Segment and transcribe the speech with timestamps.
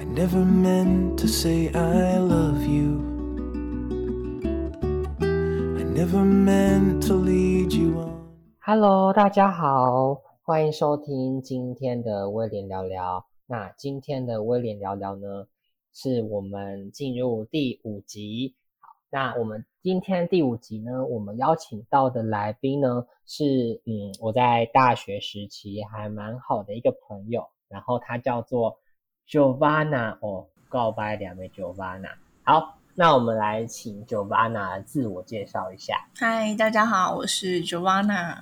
[0.00, 3.02] I never meant to say I love you.
[5.20, 8.32] I never meant to lead you on.
[8.60, 13.26] Hello，大家好，欢迎收听今天的威廉聊聊。
[13.46, 15.46] 那今天的威廉聊聊呢，
[15.92, 18.54] 是我们进入第五集。
[19.10, 28.78] 那我们今天第五集呢，我们邀请到的来宾呢，是嗯，我在大学时期还蛮好的一个朋友，然后他叫做
[29.30, 32.14] Giovanna 哦，告白两位 Giovanna。
[32.42, 36.08] 好，那我们来请 Giovanna 自我介绍一下。
[36.16, 38.40] 嗨，大家好，我是 Giovanna，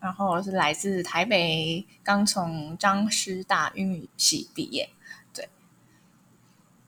[0.00, 4.88] 然后我是来自台北，刚从张师大英语系毕业。
[5.34, 5.46] 对，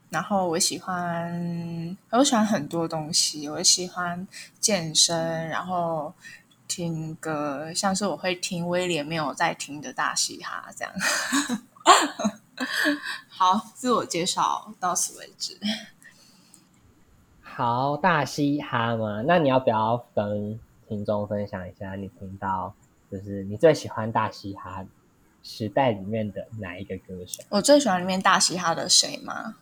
[0.09, 4.27] 然后我喜欢，我喜欢很多东西，我喜欢
[4.59, 6.15] 健身，然后
[6.67, 10.95] 听歌，像是我会听威廉没有在听的大嘻哈这样。
[13.37, 15.59] 好，自我介绍到此为止。
[17.43, 22.73] 好，大嘻哈嘛，那你要不要跟听众分享一下你听到
[23.11, 24.87] 就是你最喜欢大嘻哈
[25.43, 27.43] 时代里面的哪一个歌手？
[27.49, 29.57] 我最喜欢里面大嘻哈的谁吗？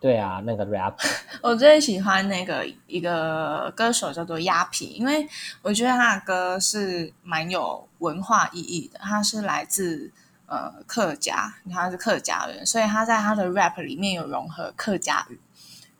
[0.00, 0.94] 对啊，那个 rap，
[1.42, 5.28] 我最喜欢那个一个歌手叫做鸭皮，因为
[5.60, 8.98] 我觉得他的歌是蛮有文化意义的。
[9.00, 10.12] 他是来自
[10.52, 15.40] 呃客家，他是客家人，所以他在他的 rap 里面有融合客家语。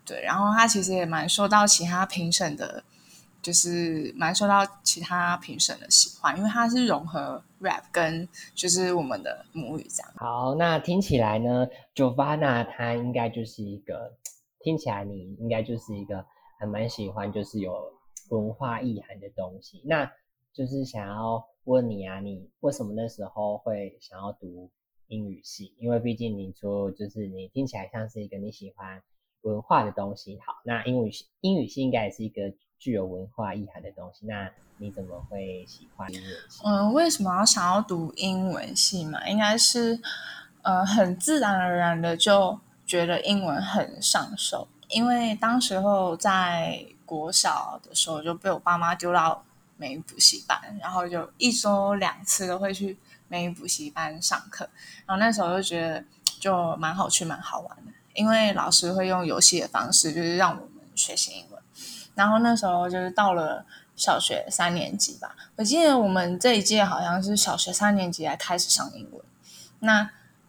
[0.05, 2.85] 对，然后他其实也蛮受到其他评审的，
[3.41, 10.13] 就是蛮受到其他评审的喜欢，因为他是融合 rap 跟就是我们的母语这样。
[10.17, 14.13] 好，那听起来呢，Jovana 他应该就是一个，
[14.61, 16.27] 听起来你应该就是一个
[16.59, 17.73] 还蛮喜欢就是有
[18.29, 19.83] 文化意涵的东西。
[19.87, 20.11] 那
[20.53, 24.71] 就是想要问你啊，你为什么那时候会想要读
[25.09, 25.75] 英语系？
[25.79, 29.03] 因为毕竟你说就是你听起来像是一个你喜欢。
[29.43, 32.43] 文化的东西好，那英语系英语系应该也是一个
[32.79, 34.25] 具有文化意涵的东西。
[34.25, 34.49] 那
[34.79, 36.63] 你怎么会喜欢英文系？
[36.65, 39.29] 嗯，为什么要想要读英文系嘛？
[39.29, 40.01] 应该是
[40.63, 49.45] 呃很自然而然的就觉得英文很上手，因为当时候在国小的时候就被我爸妈丢到
[49.83, 54.69] 美语补习班，然后就一周两次都会去美语补习班上课，
[55.05, 56.05] 然后那时候就觉得
[56.39, 57.93] 就蛮好去，蛮好玩的。
[58.15, 61.61] 因为老师会用游戏的方式，就是让我们学习英文。
[62.15, 63.67] 然后那时候就是到了
[63.97, 69.25] 小学三年级吧，我记得我们这一届好像是小学三年级才开始上英文。
[69.81, 70.09] 那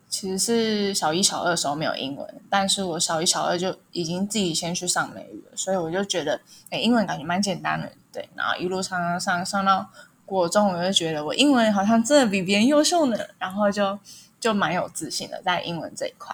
[0.10, 6.40] 其实是小一、小二的时候没有英文，但是我小一、小二就已经自己先去上美语了，所以我就觉得，
[6.70, 8.30] 哎，英文感觉蛮简单的，对。
[8.36, 9.90] 然后一路上上上到
[10.26, 14.00] 国中，我就觉得我英文好像真的比别人优秀呢，然后就
[14.40, 16.34] 就蛮有自信的在英文这一块。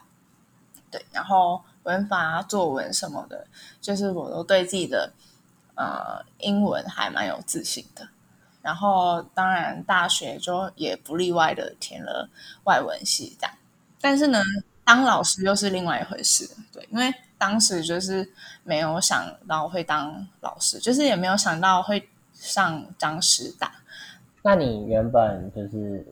[0.92, 3.48] 对，然后文法、作文什么的，
[3.80, 5.12] 就是我都对自己的
[5.76, 8.08] 呃英文还蛮有自信的。
[8.62, 12.30] 然后当然大学就也不例外的填了
[12.66, 13.56] 外文系这样。
[14.02, 14.42] 但是呢，
[14.90, 16.50] 当老师又是另外一回事。
[16.74, 18.28] 对，因为当时就是
[18.64, 23.72] 没有想到会当老师，就是也没有想到会上张师大。
[24.42, 26.04] 那你原本就是？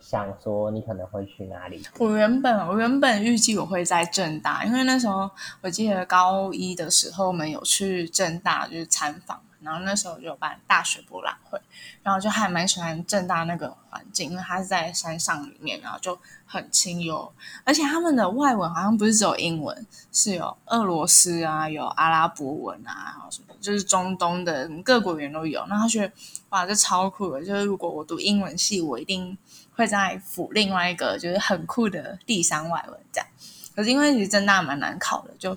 [0.00, 1.80] 想说你可能会去哪里？
[1.98, 5.30] 我原本我原本预计我会在正大，因为那时候
[5.60, 11.60] 我记得高一的时候我们有去正大就是参访，然后那时候就有办大学博览会，
[12.02, 17.32] 然后就还蛮喜欢正大那个环境，因为它是在山上里面，然后就很清幽，
[17.64, 25.64] 而且他们的外文好像不是只有英文，是有俄罗斯啊，有阿拉伯文啊，然后什么就是中东的各国语言都有。
[25.68, 26.12] 那他觉得
[26.50, 29.36] 哇，这超酷的，就是如果我读英文系，我一定。
[29.76, 33.26] 会在辅另外一个就是很酷的第三外文这样，
[33.74, 35.56] 可是因为其实真大蛮难考的，就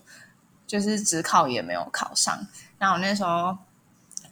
[0.66, 2.40] 就是只考也没有考上。
[2.78, 3.58] 然后那时候，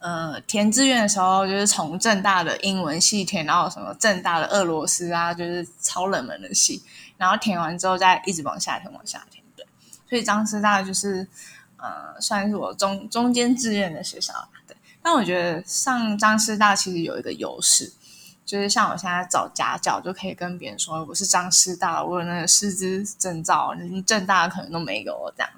[0.02, 6.84] 呃，填志愿的时候就是从正大的英文系填到什么正大的俄罗斯啊，就是超冷门的系。
[7.18, 9.44] 然后填完之后再一直往下填，往下填。
[9.56, 9.64] 对，
[10.10, 11.28] 所以张师大就是
[11.78, 14.34] 呃，算是我中中间志愿的学校。
[14.68, 17.94] 对，但我觉得上张师大其实有一个优势。
[18.44, 23.74] 就是像我现在找家教，就可以跟别人说我是张师大，我有那个师资证照，
[24.06, 25.50] 正大可能都没有这样。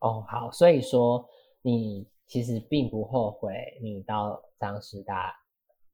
[0.00, 1.24] 哦，好，所以说
[1.62, 5.32] 你其实并不后悔你到张师大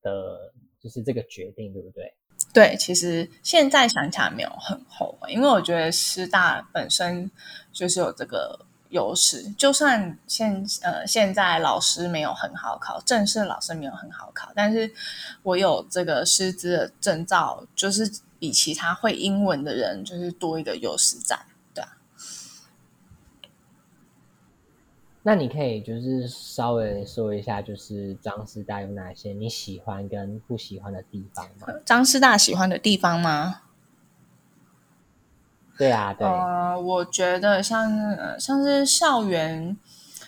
[0.01, 0.51] 的
[0.83, 2.15] 就是这个决定，对不对？
[2.55, 7.31] 对，其实现在想起来没有很后悔，因为我觉得师大本身
[7.71, 8.59] 就是有这个。
[8.89, 14.93] 优势，就算现呃现在老师没有很好考，正式老师没有很好考，但是
[15.45, 18.11] 我有这个师资的证照，就是
[18.41, 21.39] 比其他会英文的人就是多一个优势在。
[25.23, 31.67] 那你可以就是稍微说一下，就是张师大有哪些你喜欢跟不喜欢的地方吗？
[31.85, 33.63] 张师大喜欢的地方吗？
[35.77, 39.77] 对啊，对，呃，我觉得像呃像是校园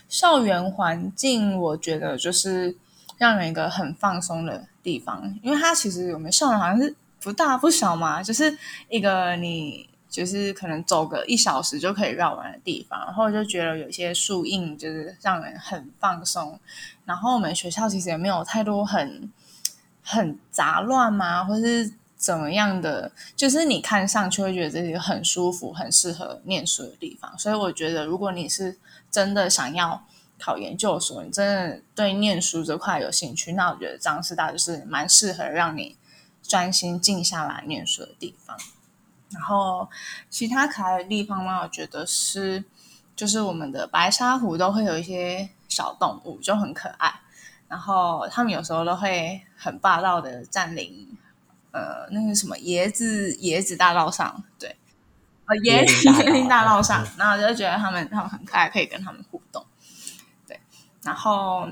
[0.08, 2.76] 校园环境，我觉得就是
[3.18, 8.56] 让人一个很放松的地方，因为它其实我们校园好像是不大不小嘛，就是
[8.88, 16.60] 一个你就是可能走个一小时就可以绕完的地方，然后就觉得有些树荫就是让人很放松，
[17.04, 19.28] 然后我们学校其实也没有太多很
[20.02, 21.94] 很杂乱嘛，或是。
[22.22, 23.10] 怎么样的？
[23.34, 27.36] 就是你看上去会觉得这是很舒服、很适合念书的地方。
[27.36, 28.78] 所以我觉得，如果你是
[29.10, 30.06] 真的想要
[30.38, 35.96] 考研究所，你真的对念书这块有兴趣，那我觉得张师大就是蛮适合让你
[36.44, 38.56] 专心静下来念书的地方。
[39.32, 39.88] 然后
[40.28, 42.64] 其他可爱的地方呢，我觉得是
[43.16, 47.12] 就是我们的白沙湖都会有一些小动物，就很可爱。
[47.68, 51.16] 然后他们有时候都会很霸道的占领。
[51.74, 54.76] 呃，那个什么椰子椰子大道上，对，
[55.46, 59.64] 呃椰椰林大道上，然后就觉得他们他们很可爱，可以跟他们互动，
[60.46, 60.60] 对。
[61.02, 61.66] 然后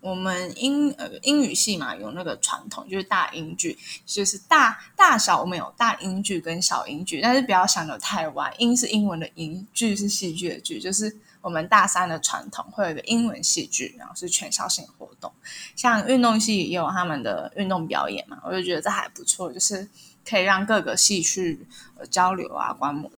[0.00, 11.16] 我们英呃英语系嘛，有那个传统就是大英剧，就是大大小我们有大英剧跟小英剧，但是不要想的太歪，英是英文的英，剧是戏剧的剧，就是。
[11.42, 15.32] 我们大三的传统会有一个英文戏剧，然后是全校性活动，
[15.74, 19.88] 像运动系也有他们的运动表演嘛，我就觉得这还不错，就是
[20.22, 21.66] 可以让各个系去
[22.10, 23.10] 交流啊、观摩。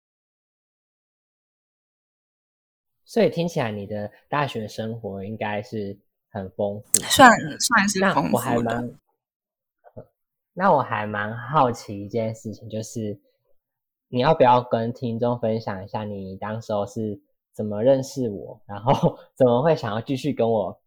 [3.07, 5.97] 所以听起来你的大学生活应该是
[6.31, 8.91] 很丰富，算算是丰富我还蛮，
[10.55, 13.19] 那我还蛮好奇一件事情，就是
[14.09, 17.21] 你要不要跟听众分享一下你当时候是？
[17.53, 18.59] 怎么认识我？
[18.65, 20.81] 然后 怎么会想要继续跟我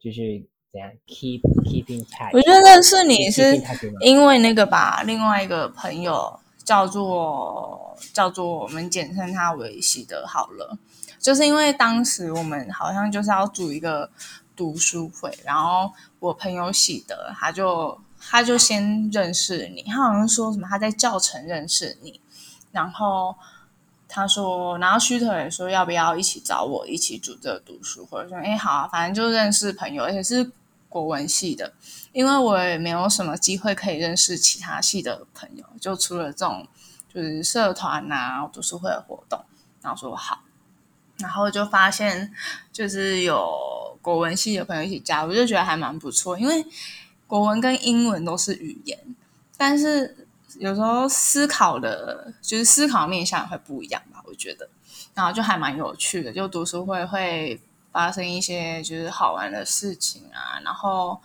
[0.00, 2.32] 继续怎样 keep keeping touch？
[2.32, 3.62] 我觉得认识你是
[4.00, 10.76] 因为那个吧，另外一个朋友叫做叫做我们简称他为喜德好了，
[11.20, 14.10] 就是因为当时我们好像就是要组一个
[14.56, 22.20] 读书会，然后我朋友喜德他就他就先认识你，他好像说什么他在教程认识你，
[22.72, 23.36] 然后。
[24.08, 28.26] 他说，然后虚特也说要不要一起找我一起组这个读书会？
[28.28, 30.52] 说哎好啊，反正就认识朋友，而且是
[30.88, 31.74] 国文系的，
[32.12, 36.66] 因为我也没有什么机会可以认识其他系的朋友，就除了这种
[37.12, 39.44] 就是社团啊读书会的活动。
[39.82, 40.38] 然后说好，
[41.18, 42.32] 然后就发现
[42.72, 46.64] 就是有国文系的朋友一起加入，就觉得还蛮不错，因为
[47.26, 48.96] 国文跟英文都是语言，
[49.56, 50.16] 但是。
[50.58, 54.66] 有时候思考的，就是思考面向会不一样吧，我觉得，
[55.12, 57.60] 然后就还蛮有趣的，就读书会会
[57.92, 61.20] 发生一些就是好玩的事情啊，然后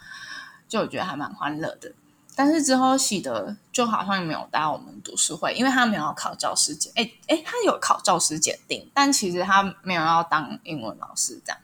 [0.68, 1.94] 就我觉得还蛮欢乐的。
[2.36, 11.58] 但是之后喜德就好像没有带我们读书会，因为他没有考教师检，哎哎，他有考教师检定，但其实他没有要当英文老师这样。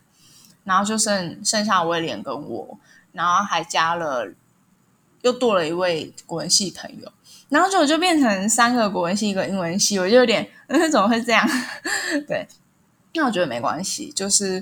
[0.68, 2.78] 然后就剩剩下威廉跟我，
[3.14, 4.30] 然后还加了
[5.22, 7.10] 又多了一位国文系朋友。
[7.48, 11.48] 然后就就变成三个国文系一个英文系，我就有点，嗯， 怎么会这样？
[12.28, 12.46] 对，
[13.14, 14.62] 那我觉得没关系，就是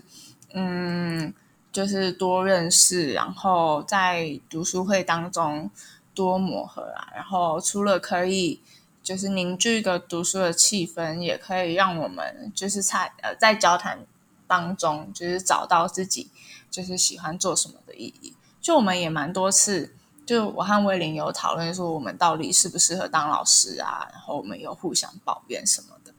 [0.54, 1.34] 嗯，
[1.72, 5.68] 就是多认识，然后在读书会当中
[6.14, 7.10] 多磨合啊。
[7.16, 8.62] 然后除了可以
[9.02, 13.98] 就是凝聚一个读书的气氛，也可以让我们就是在呃在交谈
[14.48, 16.30] 当中，就是找到自己
[16.70, 18.36] 就是喜欢做什么的意义。
[18.62, 19.96] 就我们也蛮多次。
[20.26, 24.10] 就我和威廉有讨论说，我们到底适不适合当老师啊？
[24.12, 26.12] 然后我们有互相抱怨什么的，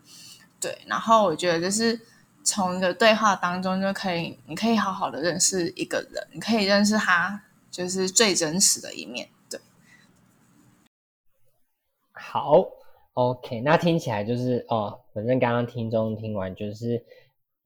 [0.61, 0.79] 对。
[0.87, 2.01] 然后我觉得就是
[2.45, 9.29] 从一个对话当中就可以，你可以好好的认识一个人，你可以认识他就是最真实的一面。
[9.51, 9.59] 对。
[12.13, 12.65] 好
[13.15, 17.05] ，OK，那听起来就是哦，反正刚刚听众听完就是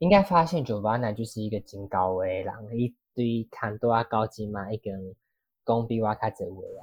[0.01, 5.15] 应该发现酒吧呢就是一个金高威狼，一堆看多啊高级嘛，一根。
[5.63, 6.83] 工比我较侪位啊！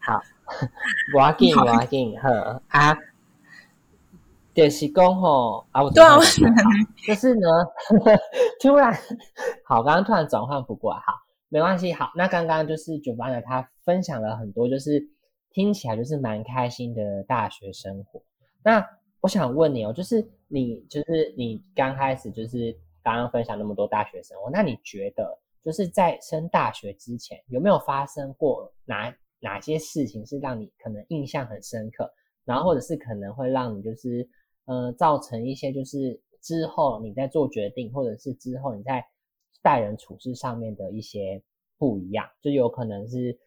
[0.00, 0.20] 好，
[1.16, 2.28] 我紧我紧好
[2.68, 2.98] 啊，
[4.52, 6.18] 就是讲吼啊，我对啊，
[7.06, 7.48] 就是呢，
[8.60, 8.92] 突然
[9.64, 11.14] 好，刚刚突然转换不过来，好，
[11.48, 15.00] 没关系，好，那刚刚就是酒吧呢，他分享了很多，就是
[15.50, 18.20] 听起来就是蛮开心的大学生活。
[18.62, 18.84] 那
[19.20, 25.38] 我想问你哦，就是你就是你刚开始就是刚刚分享那么多大学生活，那你觉得？
[25.62, 32.10] 就是在升大学之前，有没有发生过哪哪些事情是让你可能印象很深刻，
[32.46, 34.26] 然后或者是可能会让你就是
[34.64, 39.04] 呃造成一些就是之后你在做决定，或者是之后你在
[39.60, 41.42] 待人处事上面的一些
[41.76, 43.38] 不一样，就有可能是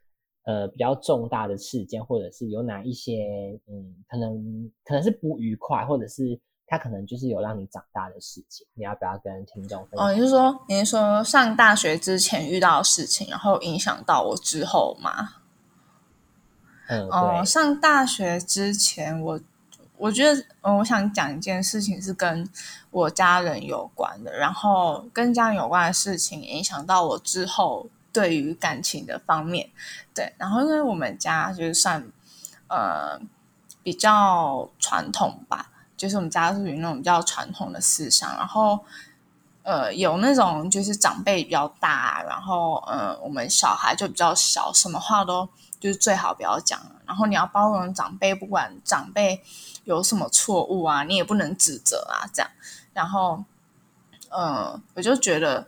[0.43, 6.39] 呃比较重大的事件，或者是有哪一些嗯可能可能是不愉快，或者是
[6.73, 10.07] 他可能就是有让你长大的事情，你要不要跟听众分享？
[10.07, 15.35] 哦，你是说你是说上大学之前遇到的事情，然后影响到我之后吗？
[16.87, 19.39] 嗯，哦，对，上大学之前，我
[19.97, 22.49] 我觉得，呃我想讲一件事情是跟
[22.89, 29.69] 我家人有关的，然后跟家人有关的事情影响到我之后对于感情的方面，
[30.15, 32.03] 对，然后因为我们家就是算
[32.67, 33.21] 呃
[33.83, 35.69] 比较传统吧，
[36.03, 38.83] 就是我们家属于那种比较传统的思想，然后。
[39.65, 45.47] 呃，有那种就是长辈比较大，然后呃，我们小孩就比较小，什么话都
[45.79, 46.77] 就是最好不要讲。
[47.05, 49.41] 然后你要包容长辈，不管长辈
[49.85, 52.51] 有什么错误啊，你也不能指责啊，这样。
[52.91, 53.41] 然后，
[54.27, 55.65] 呃，我就觉得，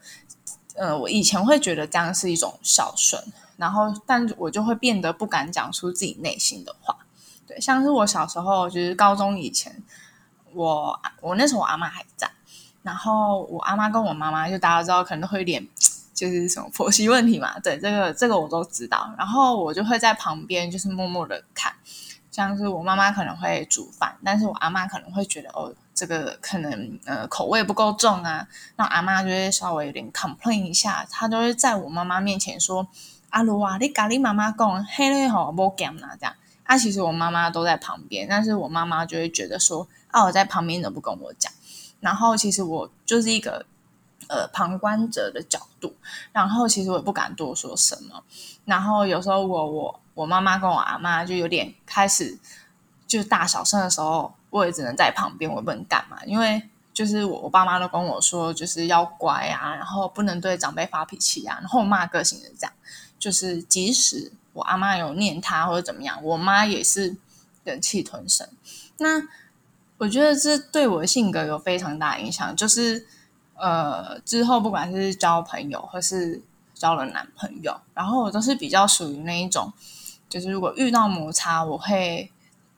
[0.76, 3.24] 呃，我以前会觉得这样是一种孝顺，
[3.56, 6.98] 然后，但我就会变得不敢讲出自己内心的话。
[7.48, 9.82] 对，像是我小时候，就是高中以前，
[10.56, 12.30] 我我那时候我阿妈还在。
[12.82, 15.68] 然后我阿妈跟我妈妈，就大家知道，可能会有点
[16.14, 17.58] 就是什么婆媳问题嘛。
[17.60, 19.12] 对，这个这个我都知道。
[19.18, 21.74] 然后我就会在旁边，就是默默的看，
[22.30, 28.48] 像是我妈妈可能会煮饭，但是我阿妈可能会觉得哦，这个可能呃口味不够重啊。
[28.76, 32.88] 那阿妈就会稍微有点 complain 一下，她都会在我妈妈面前说
[33.32, 36.36] ：“阿鲁啊，你咖喱妈妈讲嘿嘞吼不咸啦这样。”
[36.66, 41.52] 啊，其实我妈妈都在旁边，但是我妈妈就会觉得说：“啊，我在旁边都不跟我讲。”
[42.00, 43.66] 然后其实我就是一个
[44.30, 45.94] 呃旁观者的角度，
[46.32, 48.24] 然后其实我也不敢多说什么。
[48.64, 52.38] 然后有时候我我我妈妈跟我阿妈就有点开始
[53.06, 56.62] 就大小声的时候，我也只能在旁边，我也不能干嘛，因为
[56.94, 61.58] 就是我我爸妈都跟我说，就是要乖啊，然后不能对长辈发脾气啊。
[61.60, 62.74] 然后我妈个性是这样，
[63.20, 67.18] 就是即使我阿妈有念他或者怎么样，我妈也是
[67.64, 68.48] 忍气吞声。
[68.98, 69.22] 那
[69.98, 73.06] 我觉得这对我的性格有非常大影响，就是
[73.56, 76.42] 呃之后不管是交朋友或是
[76.74, 79.72] 交了男朋友，然后我都是比较属于那一种，
[80.28, 82.32] 就是如果遇到摩擦，我会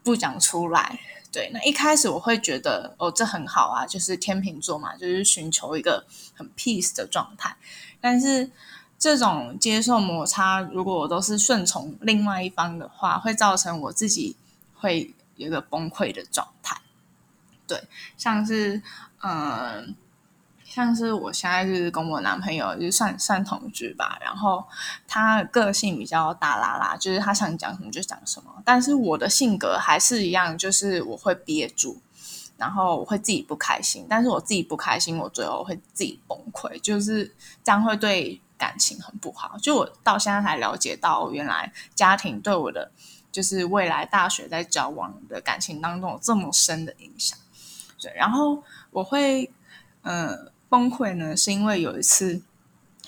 [0.03, 0.99] 不讲出来。
[1.29, 7.55] 对，那一开始我会觉得哦这很好啊，就是天秤座嘛，就是寻求一个很 peace 的状态。
[7.99, 8.49] 但是
[8.97, 14.35] 这种接受摩擦，如果我都是顺从另外一方的话，会造成我自己
[14.75, 16.77] 会有一个崩溃的状态。
[17.67, 17.83] 对，
[18.15, 18.81] 像是
[19.21, 19.95] 嗯，
[20.63, 24.63] 像是我现在就是跟我男朋友就算算同居吧，然后
[25.07, 31.99] 他个性比较大啦啦，就是他想讲什么就讲什么，但是我的性格还是一样，就是我会憋住，
[32.57, 39.57] 然后我会自己不开心，但是我自己不开心，我最后会自己崩溃，就是这样会对感情很不好。
[39.61, 42.91] 就我到现在才了解到，原来家庭对我的
[43.31, 47.37] 就是未来大学在交往的感情当中有这么深的影响。
[48.01, 49.51] 对，然后我会
[50.03, 52.41] 呃崩溃呢，是因为有一次，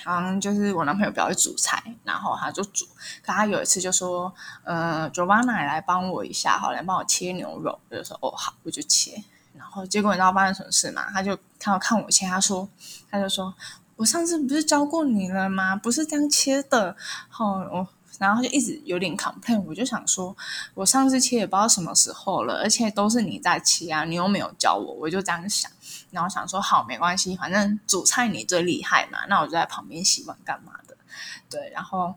[0.03, 2.85] 好像就是我男朋友比较会煮菜，然后他就煮，
[3.21, 11.07] 可他有一次就说，呃，Joanna 来帮我一下，好，来帮我切牛肉，我就说哦好，我就切，然后结果你知道发生什么事吗？
[11.11, 12.67] 他就看到看我切，他说，
[13.11, 13.53] 他就说
[13.95, 15.75] 我上次不是教过你了吗？
[15.75, 16.95] 不是这样切的，
[17.29, 17.87] 好我。
[18.17, 20.35] 然后就一直有点 complain，我就想说，
[20.73, 25.71] 我上次切也不知道什么时候了，而且都是你在切啊，你又没有教我，我就这样想。
[26.11, 30.97] 然后想说，好，没关系，反正煮菜你最厉害嘛，那我就在旁边洗碗干嘛的。
[31.49, 32.13] 对，然后，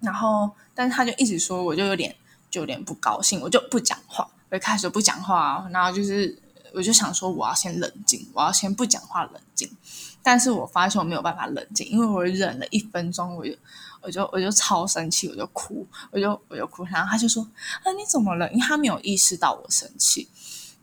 [0.00, 2.16] 然后，但是他就一直说，我就有点
[2.50, 6.36] 就有点不高兴，我就不讲话，我一开始不讲话，然后就是
[6.74, 9.70] 我就想说，我要先冷静，我要先不讲话冷静。
[10.22, 13.54] 但是我发现我没有办法冷静，因为我忍了一分钟，我就。
[14.02, 17.46] 我就我就超生气，我就哭，我就我就哭，然后他就说
[17.84, 20.28] ：“啊，你怎么了？”因为他没有意识到我生气，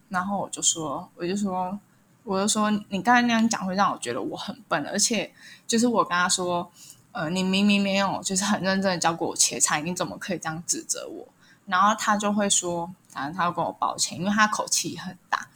[0.10, 1.80] 然后我就说，我就说，
[2.24, 5.34] 我就说，你刚才那样讲会让我觉得我很笨，而且
[5.66, 6.72] 就是我跟他说，
[7.12, 11.28] 呃，你明明没有就是很认真的教过我切菜，你怎么可以这样指责我？
[11.66, 15.48] 然后他就会说，反正他要跟我抱歉，因为他口气很大，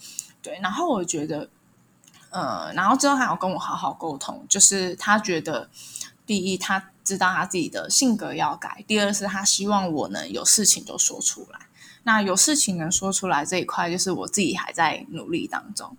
[0.41, 0.59] 对。
[0.63, 1.47] 然后我觉得，
[2.31, 5.69] 呃，然后之后还要跟我好好沟通，就是他觉得，
[6.25, 6.90] 第一他。
[7.03, 11.67] 知道他自己的性格要改，第二是他希望我能有事情就说出来，
[12.03, 15.97] 那有事情能说出来这一块就是我自己还在努力当中。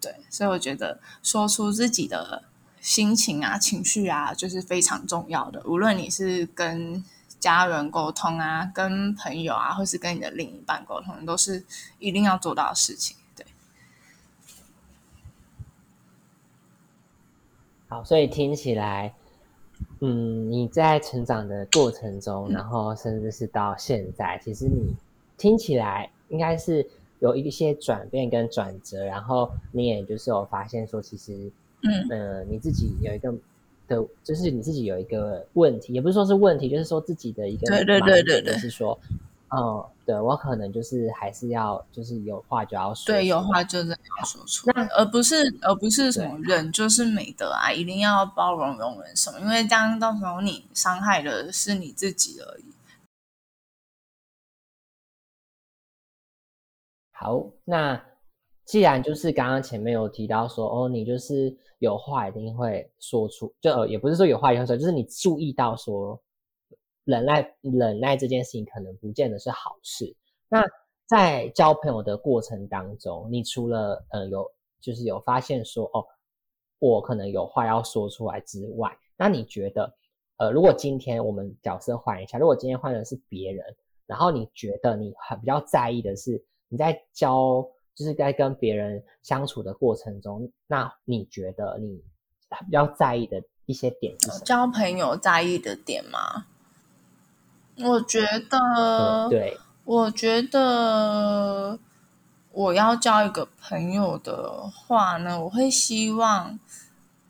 [0.00, 2.44] 对，所以我觉得说出自己的
[2.80, 5.62] 心情啊、情绪啊，就是非常重要的。
[5.64, 7.02] 无论你是跟
[7.40, 11.64] 家人沟通啊、跟朋友啊，或是跟你的另一半沟通，都是
[11.98, 13.16] 一定要做到的事情。
[13.34, 13.46] 对。
[17.88, 19.14] 好，所以听起来。
[20.00, 24.94] 嗯，你在成长的过程中，然后甚至是到现在，其实你
[25.38, 26.86] 听起来应该是
[27.20, 31.50] 有一些转变跟转折，然后你也就是有发现说，其实，
[31.82, 32.08] 嗯。
[32.10, 33.32] 呃，你自己有一个
[33.88, 38.52] 的，就是你自己有一个问题，也不是说是问题，就是说自己的一个对对对对对。
[38.54, 38.98] 就是说，
[39.56, 52.64] 嗯，对我可能就是还是要就是有话就要说，对，有话就真的要说出来，而不是而不是什么忍就是美德啊，一定要包容容忍什么，因为这样到时候你伤害的是你自己而已。
[57.12, 58.02] 好，那
[58.64, 66.20] 既然就是刚刚前面有提到说，哦，你就是有话一定会说出，就呃也不是说有话一定会说，就是你注意到说
[67.04, 70.14] 忍耐忍耐这件事情可能不见得是好事。
[70.48, 70.64] 那
[71.06, 76.04] 在交朋友的过程当中，你除了呃有就是有发现说，哦，
[76.78, 79.94] 我可能有话要说出来之外，那你觉得，
[80.38, 83.64] 呃，如果今天我们角色换一下，如果今天换的是别人，
[84.06, 87.62] 然后你觉得你很比较在意的是你在交，
[87.94, 92.02] 就是在跟别人相处的过程中，那你觉得你
[92.66, 94.38] 比较在意的一些点是？
[94.44, 96.46] 交朋友在意的点吗？
[97.78, 101.78] 我觉得，嗯，对，我觉得
[102.52, 106.58] 我要交一个朋友的话呢，我会希望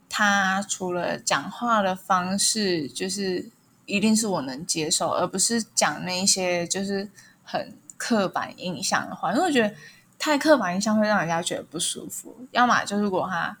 [0.09, 3.49] 他除了讲话的方式，就是
[3.85, 7.09] 一定是我能接受，而不是讲那些就是
[7.43, 9.73] 很刻板印象的话，因为我觉得
[10.19, 12.35] 太刻板印象会让人家觉得不舒服。
[12.51, 13.57] 要么就是如果他。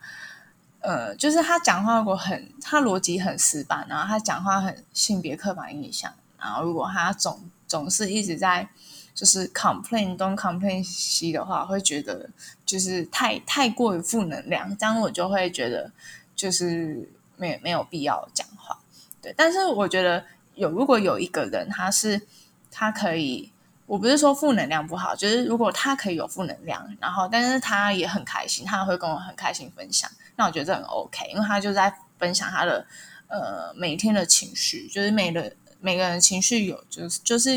[0.87, 8.67] 呃，就是他讲话如果很，他逻辑很死板，然后他讲话很性别刻板印象，然后如果他总总是一直在
[9.13, 12.29] 就是 complain 东 complain 西的话，会觉得
[12.65, 15.89] 就是太太过于负能量，这样我就会觉得
[16.35, 18.77] 就是没没有必要讲话。
[19.21, 22.21] 对，但是我觉得有如果有一个人他是
[22.69, 23.51] 他可以，
[23.85, 30.11] 我不是说负能量不好，就是如果他可以有负能量，然后但是他也很开心，他会跟我很开心分享。
[30.35, 32.85] 那我觉得这很 OK，因为他就在分享他的
[33.27, 35.51] 呃每天的情绪，就是每个
[35.85, 37.51] 每个人情绪有就是就是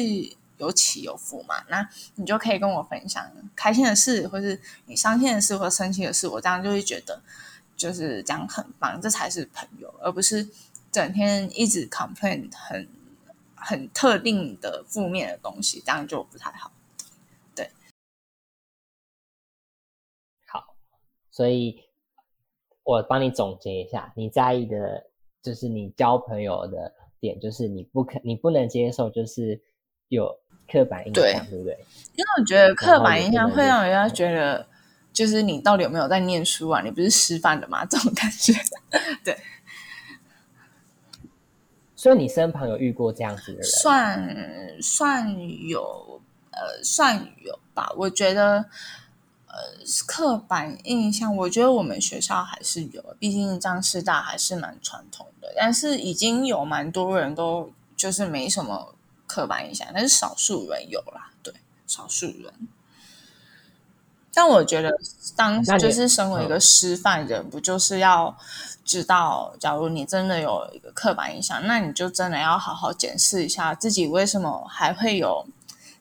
[0.58, 7.22] 有起有伏嘛，那你就可以跟我分享开心的事，或是你伤心的事或生气的事，我这样就会觉得
[7.74, 10.46] 就是这样很棒，这才是朋友，而不是
[10.92, 12.86] 整天一直 complain 很
[13.54, 16.70] 很特定的负面的东西，这样就不太好。
[17.54, 17.70] 对
[20.46, 20.76] 好，
[21.30, 21.82] 所以
[22.82, 25.06] 我帮你总结一下，你在意的
[25.40, 29.60] 就是你交朋友的点，就是你不可你不能接受，就是
[30.08, 30.38] 有
[30.70, 31.78] 刻板印象，对不对？
[32.16, 34.66] 因为我觉得刻板印象会让人家觉得，
[35.12, 36.82] 就是你到底有没有在念书啊？
[36.82, 37.84] 你不是师范的吗？
[37.90, 38.52] 这种感觉。
[39.24, 39.36] 对，
[41.94, 43.64] 所以你身旁有遇过这样子的人？
[43.64, 46.20] 算算有，
[46.52, 47.92] 呃，算有吧。
[47.96, 48.64] 我觉得，
[49.48, 49.56] 呃，
[50.06, 55.52] 刻板印象，我觉得我们学校还是有，毕竟张师大还是蛮传统的。
[55.56, 58.94] 但是已经有蛮多人都就是没什么
[59.26, 61.54] 刻板印象，但是少数人有啦，对，
[61.86, 62.52] 少数人。
[64.34, 64.92] 但我觉得
[65.34, 68.36] 当那你就是身为一个师范人，不就是要
[68.84, 75.44] 知道，假如你真的有一个刻板印象，那你就真的要好好检视一下自己为什么还会有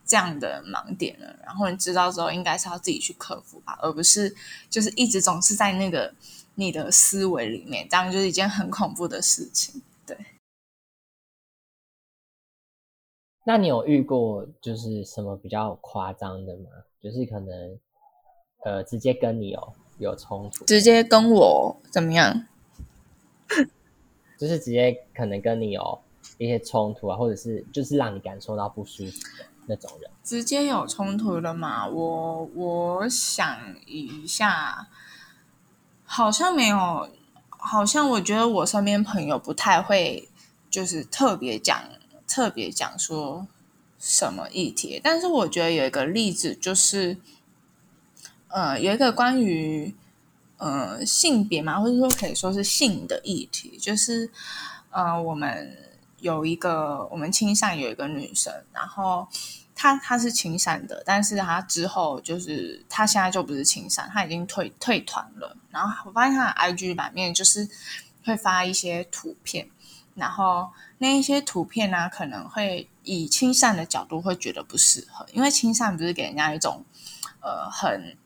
[0.08, 1.36] 这样的盲点了？
[1.46, 4.34] 然后你知道之后，应该是要自己去克服吧，而不是
[4.70, 6.14] 就是一直总是在那个
[6.56, 9.82] 你的思维里面，这样就是一件很恐怖的事情。
[10.06, 10.18] 对，
[13.46, 16.70] 那你有遇过就是什么比较夸张的吗？
[17.02, 17.80] 就是可能
[18.66, 22.48] 呃直接跟你有有冲突，直接跟我怎么样？
[24.38, 26.00] 就是直接可能跟你有
[26.38, 30.10] 一些冲突啊，或者是就是让你感受到不舒服的那种人。
[30.24, 31.88] 直接有冲突的嘛？
[31.88, 34.88] 我我想一下，
[36.04, 37.10] 好像没有，
[37.50, 40.28] 好像我觉得我身边朋友不太会，
[40.70, 41.82] 就是特别讲
[42.28, 43.48] 特别讲说
[43.98, 45.00] 什么议题。
[45.04, 47.18] 但是我觉得有一个例子就是，
[48.50, 49.96] 呃，有一个关于
[50.58, 54.30] 呃性别嘛，或者说可以说是性的议题，就是
[54.92, 55.78] 呃我们
[56.20, 59.28] 有一个我们青山有一个女生，然后。
[59.80, 65.56] 她她是青山的，但是她之后就是她现在就不是青山，她已经退退团了。
[65.70, 67.70] 然后我发现她的 IG 版面就是
[68.26, 69.70] 会发一些图片，
[70.16, 76.84] 然后那一些图片呢、可能会以青善的角度会觉得不适合，因为青善不是给人家一种
[77.42, 78.18] 呃很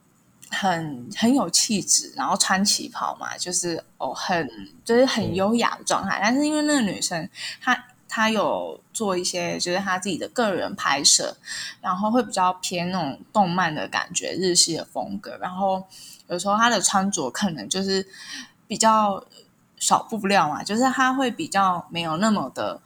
[0.52, 4.48] 很很有气质，然后穿旗袍嘛，就是哦很
[4.84, 6.20] 就是很优雅的状态。
[6.22, 7.28] 但是因为那个女生
[7.62, 11.38] 她她有做一些就是她自己的个人拍摄，
[11.80, 15.38] 然后会比较偏那种动漫的感觉，日系的风格。
[15.38, 15.84] 然后
[16.28, 18.06] 有时候她的穿着可能就是
[18.68, 19.24] 比较
[19.78, 22.82] 少布料嘛，就是她会比较没有那么的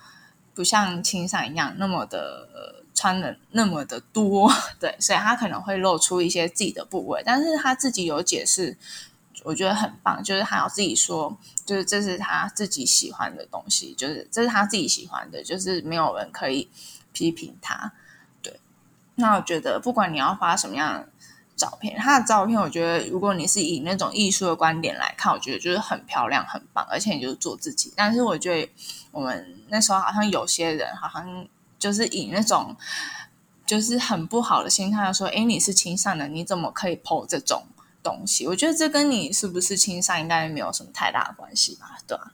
[0.53, 2.74] 不像青山一样那么的。
[2.95, 8.75] 穿的那么的多，对，所以他可能会露出一些自己的部位，但是他自己有解释，
[9.43, 16.69] 我觉得很棒，就是他要自己说，就是这是他自己喜欢的东西，就是这是他自己喜欢的，就是没有人可以
[17.11, 17.91] 批评他。
[18.41, 18.57] 对，
[19.15, 21.05] 那我觉得不管你要发什么样
[21.57, 27.91] 照片，他的照片，我觉得如果你是以那种艺术的观点来看，我觉得就是很漂亮、很棒，而且你就是做自己。
[27.93, 28.71] 但是我觉得
[29.11, 31.45] 我们那时候好像有些人好像。
[31.85, 32.75] 就是以那种
[33.63, 37.61] 就是很不好的心态说：“哎，你是亲善的，你怎么可以剖这种
[38.01, 41.95] 东西？”我觉得这跟你是不是亲善应该没有什么太大的关系吧？
[42.07, 42.33] 对吧？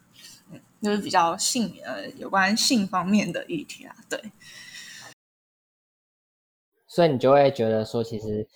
[0.52, 3.94] 嗯，就是比较性呃有关性方面的议题啊。
[4.08, 4.32] 对，
[6.88, 8.48] 所以你就会觉得说，其实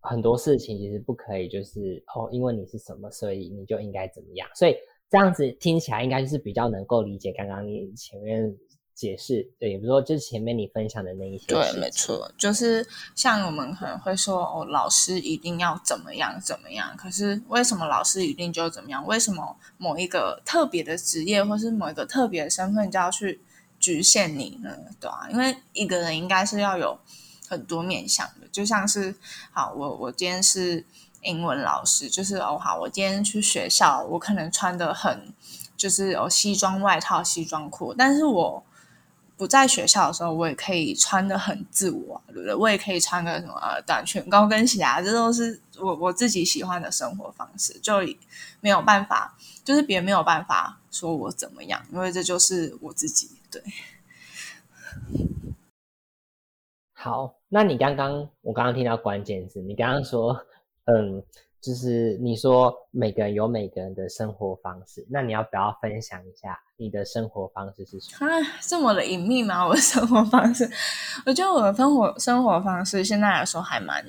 [0.00, 4.48] 很多事情其实不可以，就是哦，因为你是什么，所以你就应该怎么样。
[4.54, 4.74] 所以
[5.10, 8.56] 这样子听起来应该就是比较能够理解刚刚你前面。
[8.98, 12.84] 解释对，也不是说就是前面你分享的那一些，对，没错，就是
[13.14, 19.06] 像我们可能会说哦，老师一定要怎么样怎么样，可是为什么老师一定就怎么样？
[19.06, 23.40] 为什么某一个特别的职业或是某一个特别的身份就要去
[23.78, 24.76] 局限你呢？
[24.98, 26.98] 对啊，因为一个人应该是要有
[27.48, 29.14] 很多面向的，就像是
[29.52, 30.84] 好，我我今天是
[31.22, 35.32] 英文老师，就是哦好，我今天去学校，我可能穿的很
[35.76, 38.64] 就是有西装外套、西装裤，但是我。
[39.38, 42.52] 不在学校的时候，我也可以穿的很自我，对不对？
[42.54, 43.54] 我也可以穿个什么
[43.86, 48.00] 短裙、高跟鞋啊，这都是我我自己喜欢的生活方式，就
[48.60, 53.30] 没有办法，就是别人没有办法说我怎么样，因为这就是我自己。
[53.50, 53.62] 对，
[56.92, 60.44] 好，那你刚刚我刚刚听到关键字，你刚刚说，
[60.84, 61.22] 嗯。
[61.60, 68.30] 就是你说每个人有每个人的生活方式，那你要不要分享一下你的生活方式是什么？
[68.30, 69.66] 啊，这么的隐秘吗？
[69.66, 70.70] 我的生活方式，
[71.26, 74.04] 我觉得我的生活生活方式现在来说还蛮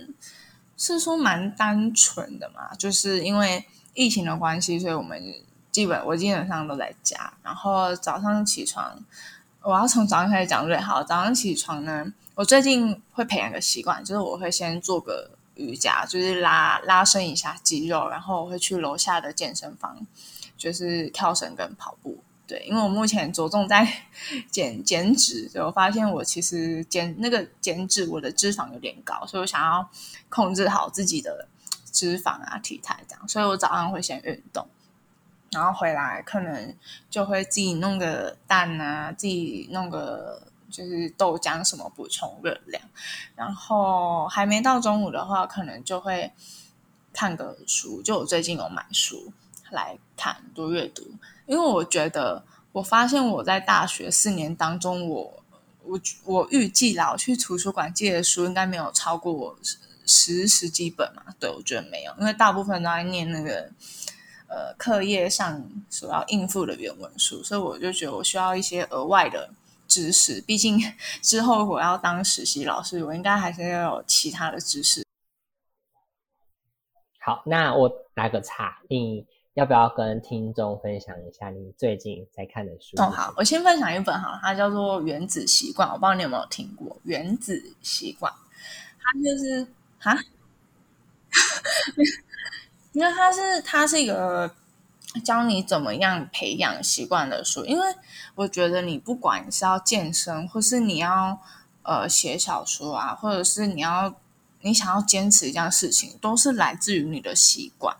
[0.77, 5.19] 是说蛮单纯的嘛，就是因为疫情的关系，所以我们
[5.71, 7.33] 基本我基本上都在家。
[7.41, 9.03] 然后早上起床，
[9.63, 11.03] 我要从早上开始讲最好。
[11.03, 15.31] 早上起床呢，我最近会培养个习惯，就是我会先做个。
[15.59, 20.07] 瑜伽就是拉拉伸一下肌肉，然后我会去楼下的健身房，
[20.57, 22.23] 就是跳绳跟跑步。
[22.47, 23.87] 对，因为我目前着重在
[24.49, 29.87] 减减脂，我发现我其实减那个减脂，我的脂肪有点高，所以我想要
[30.29, 31.47] 控制好自己的
[31.91, 34.67] 脂肪啊体态这样，所以我早上会先运动，
[35.51, 36.73] 然后回来可能
[37.09, 40.41] 就会自己弄个蛋啊，自己弄个。
[40.69, 42.81] 就是豆浆什么补充热量，
[43.35, 46.31] 然后还没到中午的话，可能就会
[47.11, 48.01] 看个书。
[48.01, 49.33] 就我最近有买书
[49.71, 51.03] 来看多阅读，
[51.45, 55.43] 因为我觉得我发现我在大学四年当中，我
[55.83, 59.57] 我我预计啦，我去图书馆借的书应该没有超过
[60.05, 61.23] 十十几本嘛。
[61.39, 63.71] 对，我觉得没有，因为大部分都在念那个
[64.47, 69.49] 呃课业上所要应付的原文书，所以我就觉得我需要一些额外的。
[69.89, 70.79] 知识，毕竟
[71.21, 75.03] 之后我要当实习老师，我应该还是要有其他的知识。
[77.19, 79.25] 好，那我打个岔，你
[79.55, 83.01] 要不要跟听众分享一下你最近在看的书？
[83.01, 88.31] 哦，好，我先分享一本哈，它叫做《原子习惯》，我不知道你有没有听过《原子习惯》，
[89.01, 90.17] 它就是哈，
[92.93, 94.55] 因为它是它是一个。
[95.19, 97.83] 教你怎么样培养习惯的书，因为
[98.35, 101.39] 我觉得你不管是要健身，或是你要
[101.83, 104.15] 呃写小说啊，或者是你要
[104.61, 107.95] 你想要坚持一件事情，都是来自于你的习惯。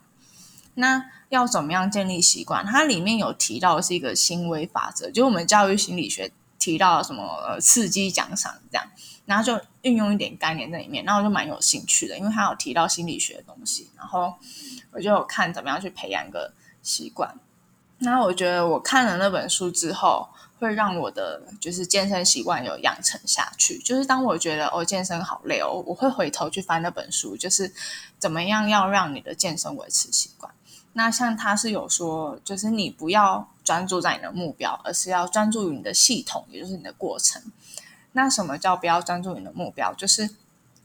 [0.75, 2.65] 那要怎么样建立习惯？
[2.65, 8.85] 它里面有提到是一个行为法则，就我们教育心理学提到什么呃刺激奖赏这样，
[9.25, 14.33] 然后就运用一点概念在里面，然后就蛮有兴趣的，因为它有提到心理学的东西，然后
[14.91, 16.53] 我就看怎么样去培养一个。
[16.81, 17.35] 习惯，
[17.99, 20.27] 那我觉得我看了那本书之后，
[20.59, 23.77] 会让我的就是健身习惯有养成下去。
[23.79, 27.73] 就是当我觉得哦健身好累哦，我会回头去翻那本书，就是
[28.17, 30.53] 怎么样要让你的健身维持习惯。
[30.93, 37.41] 那像他是有说，就是你不要专注在你的目标，而是要专注于你的系统，也就是你的过程。
[38.13, 39.93] 那什么叫不要专注你的目标？
[39.93, 40.29] 就是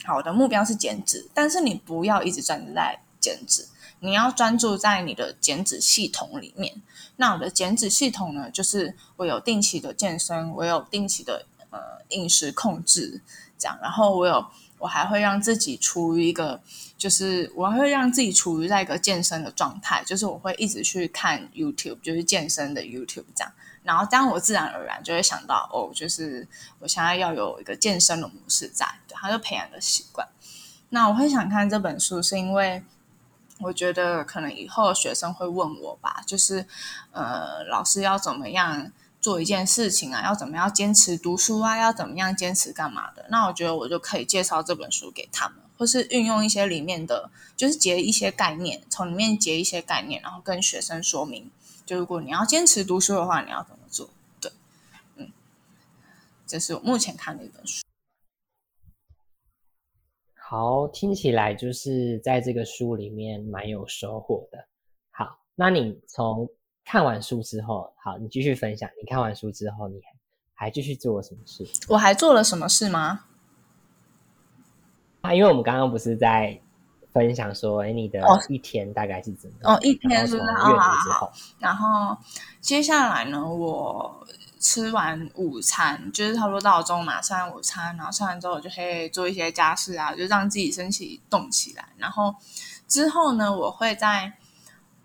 [0.04, 3.66] 好，的目标是减脂，但是你不要一直专注在减脂，
[4.00, 6.82] 你要专注在你的减脂系统里面。
[7.16, 11.78] 那我的减脂系统呢，就是我有定期的健身，我有定期的呃
[12.10, 13.20] 饮食控制，
[13.58, 14.46] 这样，然后我有。
[14.78, 16.60] 我还会让自己处于一个，
[16.98, 23.52] 就是我会让自己处于在一个健身的状态，就是我会一直去看 YouTube，就是健身的 YouTube 这样，
[23.82, 26.46] 然后这样我自然而然就会想到，哦，就是
[26.80, 30.28] 我现在要有一个健身的模式在，对，他就培养的习惯。
[30.90, 32.82] 那我会想看这本书，是因为
[33.58, 36.66] 我觉得可能以后学生会问我吧，就是
[37.12, 38.90] 呃，老师要怎么样？
[39.20, 41.78] 做一件事情啊，要怎么样坚持读书啊？
[41.78, 43.24] 要怎么样坚持干嘛的？
[43.30, 51.50] 那我觉得我就可以介绍这本书给他们，或是运用一些里面的，就是结一些概念，从里面结一些概念，然后跟学生说明，
[51.86, 54.10] 就如果你要坚持读书的话，你要怎么做？
[54.42, 54.52] 对，
[55.16, 55.32] 嗯，
[56.46, 57.83] 这是我目前看的一本书。
[60.54, 64.58] 好，听起来就是在这个书里面蛮有收获的。
[65.10, 66.48] 好，那你从。
[66.86, 68.86] 看完书之后，好，你继续分享。
[69.00, 69.98] 你看完书之后，你
[70.52, 71.66] 还继续做了什么事？
[71.88, 73.24] 我还做了什么事吗？
[75.22, 76.60] 啊，因为我们刚刚不是在
[77.10, 79.56] 分享说，哎，你的一天大概是怎么？
[79.72, 81.32] 哦，一天是啊，好。
[81.58, 82.14] 然后
[82.60, 84.26] 接下来呢，我
[84.64, 91.84] 吃完午餐，就是差不多到中嘛，吃完午餐，然后吃完之后，我就会做一些家事啊，就让自己身体动起来。
[91.98, 92.34] 然后
[92.88, 94.32] 之后呢，我会在。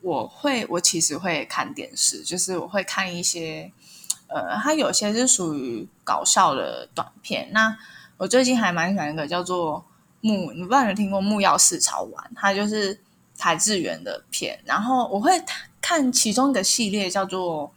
[0.02, 3.70] 我会，我其实会看电视，就是我会看一些，
[4.28, 7.50] 呃，它有些是属于搞笑的短片。
[7.52, 7.78] 那
[8.16, 9.84] 我最近还蛮喜欢一个叫做
[10.22, 12.98] 木，你不知道有听过木曜四超玩，它就是
[13.38, 14.58] 台志远的片。
[14.64, 15.34] 然后我会
[15.82, 17.70] 看其中一个系列叫做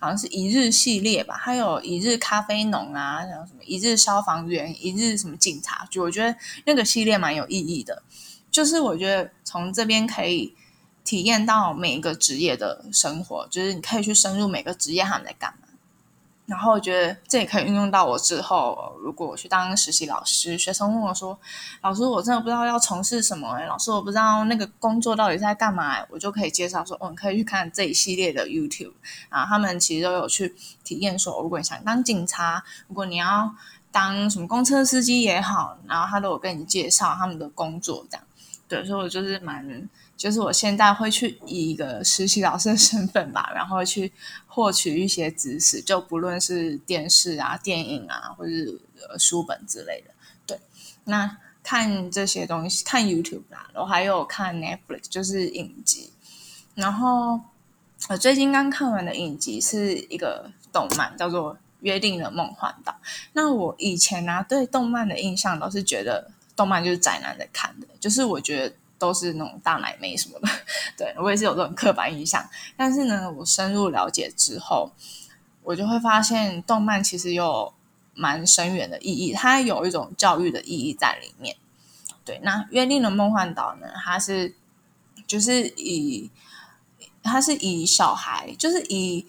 [0.00, 6.00] 好像是一日系列吧，还有一日咖啡农啊，然后什么一日消防员，一日什么警察局。
[6.00, 8.02] 我觉得那个系列蛮有意义的，
[8.50, 10.52] 就是我觉得从这边可以。
[11.02, 15.52] 体验到每一个职业的生活，就是你可以去深入每个职业他们在干。
[16.50, 21.38] 然后我觉得这也可以运用到我之后，如果我去当实习老师，学生问我说
[21.80, 26.04] ：“老师，我真的不知道要从事什么。”哎，老师，我不知道那个工作到底在干嘛。
[26.10, 28.94] 我就可以介绍说：“哦，你可以去看这一系列的 YouTube
[29.28, 33.54] 啊，他们其实都有去体验说，如果你想当警察，如果你要
[33.92, 38.26] 当什么公车司机也好，然后他都有跟你介绍他们的工作这样。
[38.66, 39.88] 对，所以我就是蛮。
[40.20, 44.12] 就是我现在会去以一个实习老师的身份吧，然后去
[44.46, 48.52] 获取一些知识，就不论是电视啊、电影啊，或者
[49.08, 50.10] 呃书本之类的。
[50.46, 50.60] 对，
[51.04, 56.12] 那看这些东西，看 YouTube 啦，我还有看 Netflix，就是影集。
[56.74, 57.40] 然后
[58.10, 62.92] 我最近刚看完的影集是一个动漫，叫做《约定的梦幻岛》。
[63.32, 68.74] 那我以前呢，对动漫的印象都是觉得动漫就是宅男在看的，就是我觉得。
[69.00, 70.48] 都是那种大奶妹什么的，
[70.94, 72.46] 对我也是有这种刻板印象。
[72.76, 74.92] 但是呢，我深入了解之后，
[75.62, 77.72] 我就会发现动漫其实有
[78.12, 81.56] 蛮深远的意义，它有一种教育的意义在里面。
[82.26, 84.54] 对，那《约定的梦幻岛》呢，它是
[85.26, 86.30] 就是以
[87.22, 89.26] 它是以小孩，就是以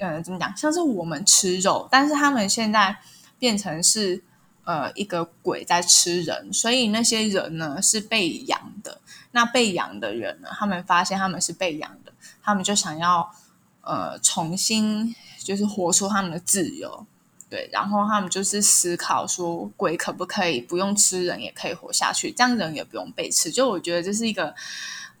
[0.00, 2.98] 呃怎么讲，像是我们吃肉，但是他们现在
[3.38, 4.24] 变成是。
[4.68, 9.00] 呃，一个鬼在吃人，所以那些人呢是被养的。
[9.30, 13.32] 那被养的人呢，他们发现他们是被养的，他们就想要
[13.80, 17.06] 呃重新就是活出他们的自由，
[17.48, 17.70] 对。
[17.72, 23.50] 然后他们就是思考说，鬼可不可以不用吃人也可以活下去，这样人也不用被吃。
[23.50, 24.54] 就我觉得这是一个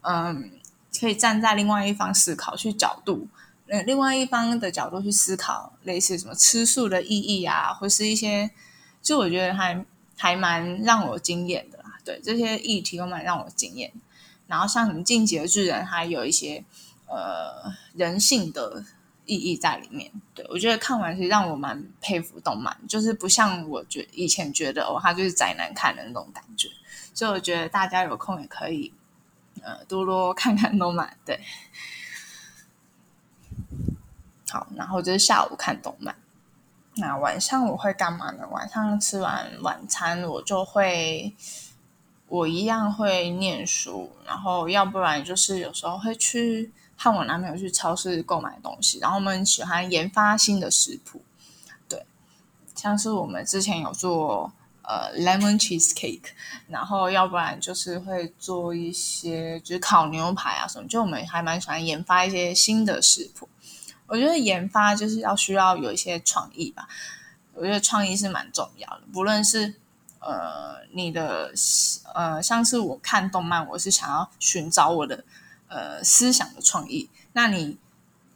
[0.02, 0.52] 嗯，
[1.00, 3.26] 可以站在另外一方思考去角度，
[3.68, 8.50] 呃，另外一方的角度去思考，类似什么吃素的意义啊，或是一些。
[9.08, 9.86] 就我觉得还
[10.18, 13.90] 还蛮让我惊艳的啦，对这些议题都蛮让我惊艳。
[14.46, 16.62] 然后像什么进阶巨人，还有一些
[17.06, 18.84] 呃人性的
[19.24, 20.12] 意义在里面。
[20.34, 26.68] 对我觉得看完其实让我蛮佩服动漫，就是不像我觉以前觉得哦，他就是宅男看的那种感觉。
[27.14, 28.92] 所以我觉得大家有空也可以
[29.62, 31.16] 呃多多看看动漫。
[31.24, 31.40] 对，
[34.50, 36.14] 好，然后就是下午看动漫。
[37.00, 38.46] 那晚上我会干嘛呢？
[38.50, 41.32] 晚上吃完晚餐，我就会，
[42.26, 51.22] 我一样会念书，然后要不然就是有时候会去和我男朋友去超市购买东西，然后我们喜欢研发新的食谱，
[51.88, 52.04] 对，
[52.74, 56.30] 像是我们之前有做呃 lemon cheese cake，
[56.66, 63.48] 然后要不然就是会做一些就是烤牛排啊什么，就我们还蛮喜欢研发一些新的食谱。
[64.08, 66.88] 我觉得研发就是要需要有一些创意吧，
[67.52, 69.02] 我觉得创意是蛮重要的。
[69.12, 69.74] 不论是
[70.20, 71.52] 呃，你的
[72.14, 75.24] 呃，像是我看动漫，我是想要寻找我的
[75.68, 77.08] 呃思想的创意。
[77.34, 77.78] 那你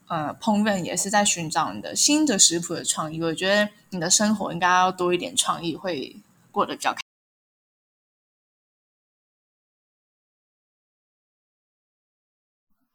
[0.07, 3.23] 呃烹饪也是在寻找你的新的食谱的创意。
[3.23, 6.17] 我觉得你的生活应该要多一点创意，会
[6.51, 7.01] 过得比较开。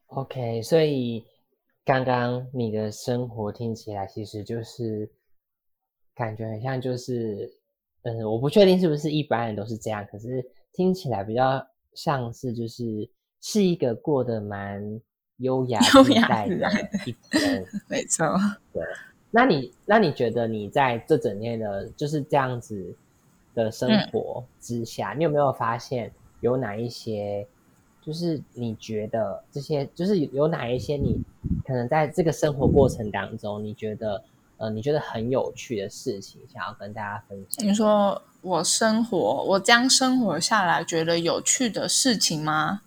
[0.07, 1.25] OK，所以
[1.88, 5.10] 刚刚你的生活听起来其实就是
[6.13, 7.50] 感觉很像，就是
[8.02, 14.84] 嗯，我不确定是不是一般人都是这样，可是听起来比较像是就是是一个过得蛮
[15.38, 16.69] 优雅自在的
[17.06, 17.65] 一天。
[17.88, 18.36] 没错，
[18.73, 18.84] 对。
[19.32, 22.93] 那你那你觉得你在这整天的就是这样子
[23.56, 27.47] 的生活之下，你有没有发现有哪一些？
[28.07, 31.21] 就是你觉得这些，就是有哪一些你
[31.65, 34.23] 可能在这个生活过程当中，你觉得
[34.55, 37.67] 呃，你觉得很有趣的事情，想要跟大家分享？
[37.67, 42.79] 你说我生活，我这样生活下来，觉得有趣的事情吗？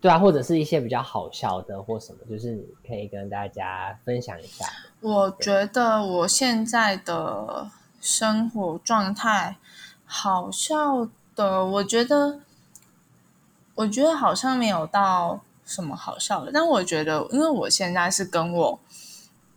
[0.00, 4.66] 对啊，或者是一些比较好笑的或什么，就是你可以跟大家分享一下。
[5.00, 9.56] 我觉得我现在的生活状态
[10.04, 12.40] 好笑的，我觉得。
[13.78, 18.80] 我觉得好像没有到什么好笑的，但我觉得，因为我现在是跟我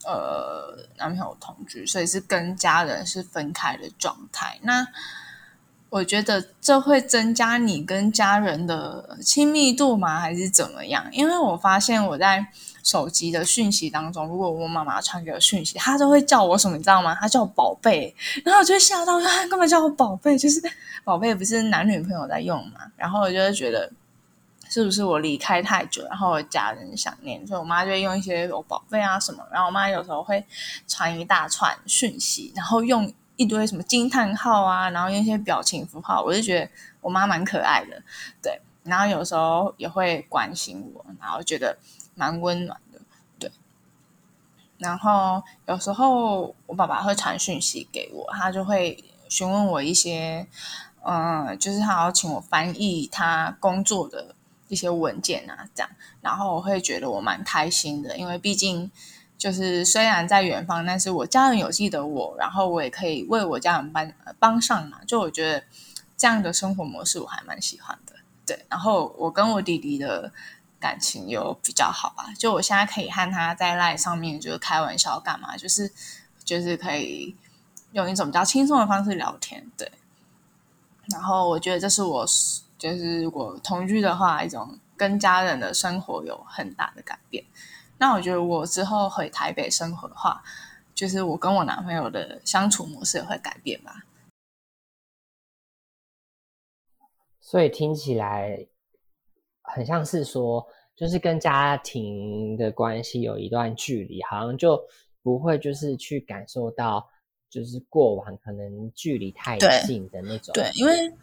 [0.06, 4.60] 呃男朋友同居，所以是跟家人是分开的状态。
[4.62, 4.88] 那
[5.90, 10.20] 我觉得这会增加你跟家人的亲密度吗？
[10.20, 11.04] 还是怎么样？
[11.12, 12.46] 因为我发现我在
[12.84, 17.16] 手机的讯息当中，如果我妈妈传给我讯息，她都会叫我什么，你知道吗？
[17.16, 20.38] 她叫我宝贝，然后我就吓到，她干嘛叫我宝贝？
[20.38, 20.62] 就是
[21.04, 22.82] 宝贝不是男女朋友在用嘛？
[22.96, 23.92] 然后我就会觉得。
[24.74, 30.42] 是不是我离开太久，然后家人想念，所以我妈就会用一些我宝贝啊什么，然后我妈有时候会
[30.88, 38.02] 传一大串讯息，然后用一堆什么惊叹号啊，然后用一些表情符号，我就觉得我妈蛮可爱的，
[38.42, 41.78] 对，然后有时候也会关心我，然后觉得
[42.16, 43.02] 蛮温暖的，
[43.38, 43.52] 对，
[44.78, 50.48] 然后有时候我爸爸会传讯息给我，他就会询问我一些，
[51.04, 54.34] 嗯，就是他要请我翻译他工作的。
[54.72, 55.90] 一些文件啊，这样，
[56.22, 58.90] 然后我会觉得我蛮开心的，因为毕竟
[59.38, 65.00] 就是虽然在远方，但是我家人有记得我，然后我也可以为我家人帮帮上嘛。
[65.06, 65.62] 就我觉得
[66.16, 68.14] 这样的生活模式我还蛮喜欢的，
[68.46, 68.66] 对。
[68.70, 70.32] 然后我跟我弟弟的
[70.80, 75.92] 感情又比较好吧，就我现在可以和他在赖上面就是开玩笑干嘛，就是
[76.46, 77.36] 就是可以
[77.92, 79.92] 用一种比较轻松的方式聊天，对。
[81.10, 82.26] 然后我觉得这是我。
[82.82, 87.46] 就是如果同居的话，一种跟家人的生活有很大的改变。
[88.00, 90.42] 那我觉得我之后回台北生活的话，
[90.96, 94.08] 就是我跟我男朋友的相处模式也会改变吧。
[97.40, 98.66] 所以听起来
[99.62, 100.66] 很像是说，
[100.96, 104.82] 就是跟家庭的关系有一段距离，好像就
[105.22, 107.08] 不会就是去感受到，
[107.48, 110.52] 就是过往可能距离太近的那种。
[110.56, 111.14] 对，因为。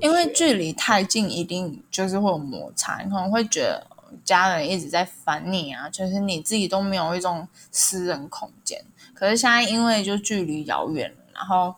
[0.00, 3.00] 因为距离太近，一定就是会有摩擦。
[3.02, 3.86] 你可能会觉得
[4.24, 8.84] 家人一直在烦你啊，就是你自己都没有一种私人空间。
[9.14, 11.74] 可是现在因为就距离遥远，然后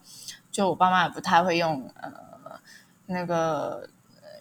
[0.51, 2.11] 就我爸妈也不太会用呃
[3.07, 3.89] 那个，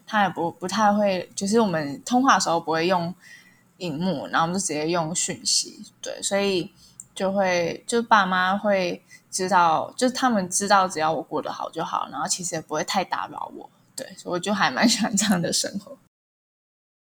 [0.07, 3.13] 他也不不太会，就是我们通话的时候不会用
[3.77, 5.85] 荧幕，然后我们就直接用讯息。
[6.01, 6.71] 对，所以
[7.13, 9.01] 就会就爸妈会。
[9.33, 13.67] 知道，就是他们知道，只要我过得好就好，然后其实也不会太打扰我。
[13.95, 15.97] 对，我就还蛮喜欢这样的生活。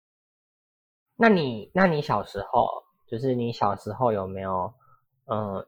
[1.16, 2.68] 那你，那你小时候，
[3.10, 4.70] 就是你小时候有没有，
[5.28, 5.66] 嗯，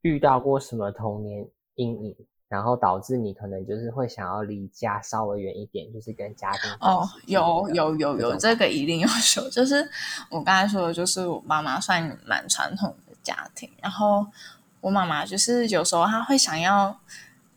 [0.00, 2.16] 遇到过什么童年阴影，
[2.48, 9.86] 然后导致你可能就是会想要离家稍微远一点，就是跟家庭哦，有有有有，这个一定要说，就是
[10.30, 14.26] 我刚才说的，就是我妈妈算蛮传统的家庭，然后。
[14.82, 16.96] 我妈妈就是有时候她会想要，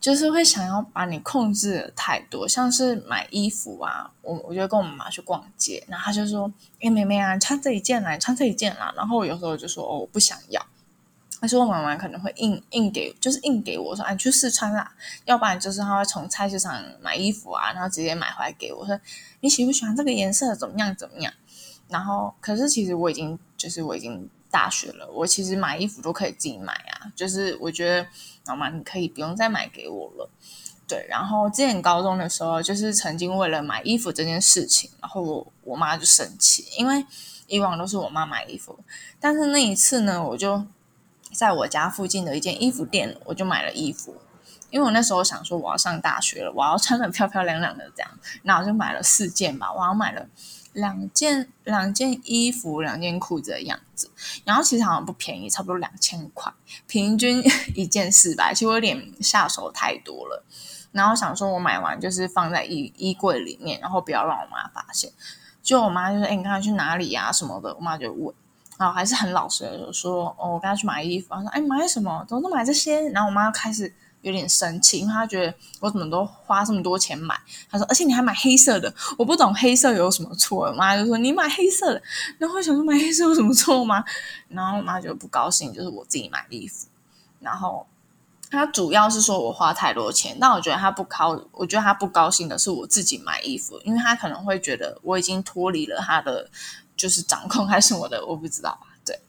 [0.01, 6.51] 就是会想要把你控制的太多，像是买衣服啊，我我就跟我妈妈去逛街，然后她就说
[6.81, 10.65] ：“哎，妹妹啊，穿这一件啦，穿这一件啦。”然后有时候就说：“哦，我不想要。”
[11.39, 14.91] 但是我妈妈可能会硬硬给，就是硬给我说：“啊，你，去试穿啦。”
[15.25, 18.99] 要不然就是她会从菜市场买衣服啊，然后直接买回来给我说
[19.41, 20.55] ：“你喜不喜欢这个颜色？
[20.55, 20.95] 怎么样？
[20.95, 21.31] 怎么样？”
[21.89, 24.27] 然后可是其实我已经就是我已经。
[24.49, 27.11] 大学了，我其实买衣服都可以自己买啊。
[27.15, 28.07] 就是我觉得，
[28.47, 30.29] 妈妈你可以不用再买给我了。
[30.87, 37.05] 对，然后之前高中的时候，就是曾经为了买衣服这件事情，然后我我妈就生气，因为
[37.47, 38.79] 以往都是我妈买衣服，
[39.19, 40.65] 但是那一次呢，我就
[41.31, 44.15] 在我家附近的一间衣服店，我就买了衣服。
[44.71, 48.11] 因为我那时候想说我要上大学了，我要穿的漂漂亮亮的这样，
[48.43, 50.27] 那我就买了四件吧，我要买了
[50.73, 54.09] 两件两件衣服，两件裤子的样子，
[54.45, 56.51] 然后其实好像不便宜，差不多两千块，
[56.87, 57.43] 平均
[57.75, 60.43] 一件四百，其实我有点下手太多了。
[60.91, 65.11] 然后想说我买完就是放在衣衣柜里面，然后不要让我妈发现。
[65.61, 67.31] 就我妈就说：“哎，你刚才去哪里呀？
[67.31, 68.33] 什么的？”我妈就问。
[68.77, 72.25] 然后还是很老实的说：“哦，我刚才去买衣服。”她说：“哎，买什么？
[72.27, 77.39] 怎么都买这些？”然后我妈开始有点生气，因为她觉得我怎么都花这么多钱买。
[77.69, 82.01] 她说：“而且你还买黑色的，我不懂黑色有什么错。”我妈就说：“你买黑色的。”
[82.37, 84.03] 然后想说：“买黑色有什么错吗？”
[84.49, 86.87] 然后我妈就不高兴，就是我自己买衣服。
[87.39, 87.85] 然后。
[88.51, 96.49] 他主要是说我花太多钱，但我觉得他不高，我觉得他不高兴的是我自己买衣服，因为他可能会觉得我已经脱离了他的
[96.97, 98.87] 就是掌控还是我的，我不知道吧？
[99.05, 99.19] 对，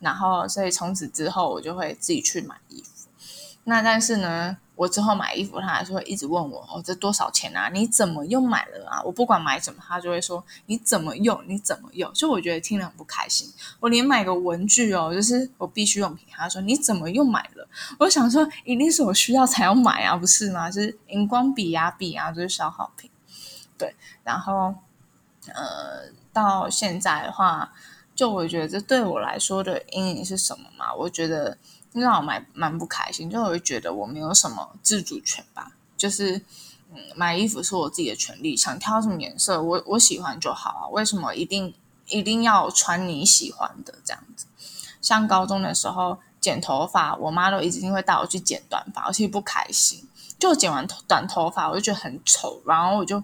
[0.00, 2.97] 然后所以从此之后我就会自己去买衣服。
[3.68, 7.68] 那但是呢，我之后买衣服，他还是会一直问我哦，这多少钱啊？
[7.70, 9.02] 你怎么又买了啊？
[9.04, 11.38] 我不管买什么，他就会说你怎么用？
[11.46, 12.10] 你怎么用？
[12.14, 13.52] 就我觉得听了很不开心。
[13.78, 17.68] 我连买个文具哦，就是我必须用品，他说你怎么又买了？
[17.98, 20.70] 我想说一定是我需要才要买啊，不是吗？
[20.70, 23.10] 就是荧光笔呀、笔啊，就是消耗品。
[23.76, 23.94] 对，
[24.24, 24.74] 然后
[25.48, 27.70] 呃，到现在的话，
[28.14, 30.94] 就我觉得这对我来说的阴影是什么嘛？
[30.94, 31.58] 我觉得。
[31.92, 35.72] 让我买蛮不开心，就我会觉得我没有什么自主权吧。
[35.96, 36.36] 就是，
[36.94, 40.88] 嗯，买衣服是我自己的权利，想挑什么颜色，我我喜欢就好啊。
[40.88, 41.74] 为什么一定
[42.06, 44.46] 一定要穿你喜欢的这样子？
[45.00, 50.06] 像高中的时候剪头发，我妈都一直会带我去剪短发，我其实不开心。
[50.38, 53.20] 就剪完短头发，我就觉得很丑，然后我就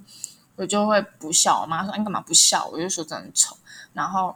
[0.57, 1.61] 我就会不笑。
[1.61, 3.57] 我妈说：“你干嘛不笑？”我就说：“真的丑。”
[3.95, 4.35] 然后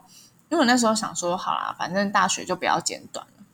[0.49, 3.45] 因为我那时候想说：“好啦，反正大学就不要剪短了。”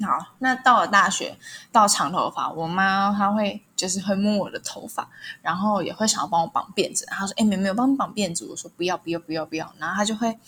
[0.00, 1.36] 好，那到了大学，
[1.72, 5.10] 到长头发，我妈她会就是会摸我的头发，
[5.42, 7.04] 然后也会想要帮我绑辫子。
[7.06, 10.38] 她说：“哎，妹妹，我帮你绑辫子。”我说：“不要，不要，不要，不要。”然后她就会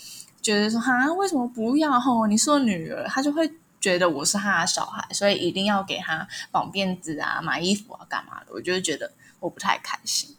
[0.40, 1.98] 觉得说：“哈，为什么不要？
[1.98, 8.53] 吼，你是我女儿。”她就会觉得我是她的小孩，所以一定要给她绑辫子啊，买衣服啊，干嘛的？
[8.53, 10.36] 我就会觉得我不太开心。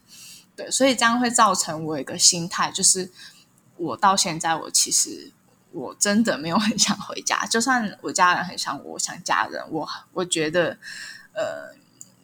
[0.55, 3.12] 对，所以这样会造成我一个心态，就是
[3.76, 5.34] 我到现在，我其实。
[5.74, 10.78] 我真的没有很想回家，就算我家人很想我，想家人，我我觉得，
[11.34, 11.74] 呃，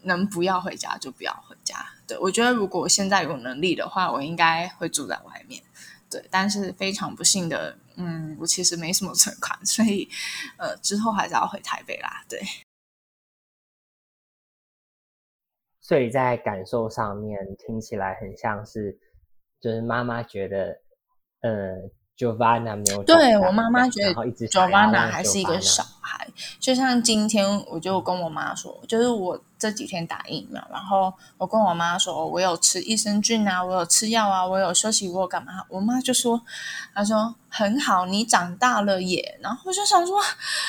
[0.04, 1.76] 能不要回家就不要回家。
[2.06, 5.64] 对我觉得，如果我现在有能力的话，我应该会住在外面。
[6.10, 10.10] 对，但是非常不幸的，嗯，我其实没什么存款，所以，
[10.58, 12.26] 呃，之后还是要回台北啦。
[12.28, 12.42] 对，
[15.80, 19.00] 所以在感受上面听起来很像是，
[19.60, 20.82] 就是妈妈觉得，
[21.40, 21.90] 呃。
[22.18, 24.14] Giovanna 没有对我妈妈觉得
[24.48, 26.28] Giovanna 还是一个小孩，
[26.60, 35.64] 就像今天我就跟我妈说，就是我这几天打疫苗，然后我跟我妈说，我有吃益生菌啊，我有吃药啊，我有休息过干嘛？
[35.70, 36.42] 我妈就说，
[36.96, 39.38] 她说很好，你长大了耶。
[39.40, 40.20] 然后我就想说，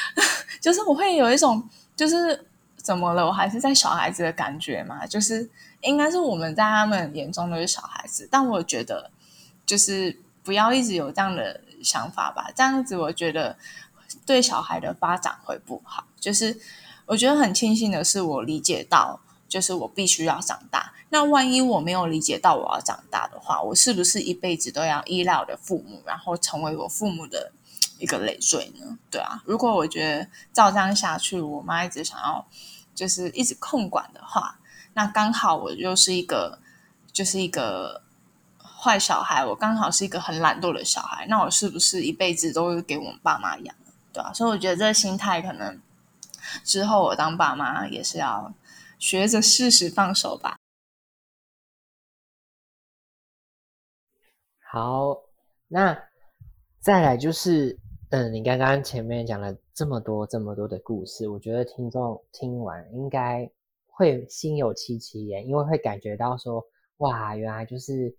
[0.61, 2.47] 就是我会有一种就是
[2.77, 5.49] 怎么了，我还是在小孩子的感觉嘛，就是
[5.81, 9.11] 应该是我们在他们眼中都是小孩子，但我觉得
[9.65, 10.21] 就是。
[10.49, 13.59] 不要一直有这样的想法吧，这样子我觉得
[14.25, 16.07] 对小孩的发展会不好。
[16.19, 16.59] 就是
[17.05, 20.95] 我觉得很庆幸的是，我理解到，就是我必须要长大。
[21.11, 27.53] 那万一我没有理解到我要长大的话，我是不是一辈子都要依赖我的父母，然后成为我父母的
[27.99, 28.97] 一个累赘呢？
[29.11, 32.47] 对啊，如果我觉得照这样下去，我妈一直想要
[32.95, 34.59] 就是一直控管的话，
[34.95, 36.59] 那刚好我又是一个，
[37.13, 38.08] 就是一个。
[38.81, 43.75] 坏小孩，我刚好是一个很懒惰的小孩，那我是不是一辈子都给我们爸妈养？
[44.13, 45.81] 对啊，所以我觉得这个心态可能
[46.65, 48.55] 之后我当爸妈也是要
[49.01, 50.57] 学着适时放手吧。
[54.71, 55.17] 好，
[55.67, 55.99] 那
[56.81, 57.77] 再来就是，
[58.11, 63.51] 嗯，你刚刚前面讲了这么多这么多的故事，我觉得听众听完应该
[63.89, 66.65] 会心有戚戚焉，因为会感觉到说，
[66.99, 68.17] 哇，原来就是。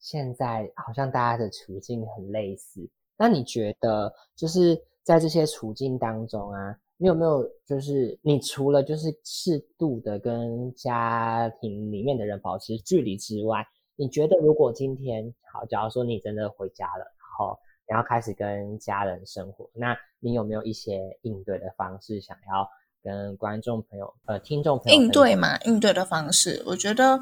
[0.00, 2.88] 现在好像大家的处境很类似，
[3.18, 13.62] 那你觉得就是在这些处境当中啊，你有没有就是你除了就是适度的跟家庭里面的人保持距离之外，
[13.94, 22.66] 你觉得如果今天好，假如说你真的回家了，然后你要开始跟家人生活，那你有没有一些应对的方式，想要
[23.02, 25.58] 跟观众朋友呃听众朋友应对嘛？
[25.66, 27.20] 应对的方式，我觉得。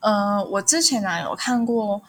[0.00, 2.02] 呃，我之前呢有看过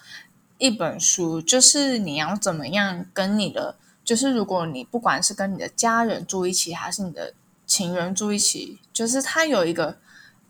[0.57, 7.33] 一本书，就是你要怎么样跟你的，就是如果你不管是跟你的家人住一起，还是你的
[7.65, 9.97] 情人住一起，就是他有一个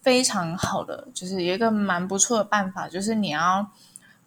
[0.02, 3.70] 非常好的，就是有一个蛮不错的办法，就是你要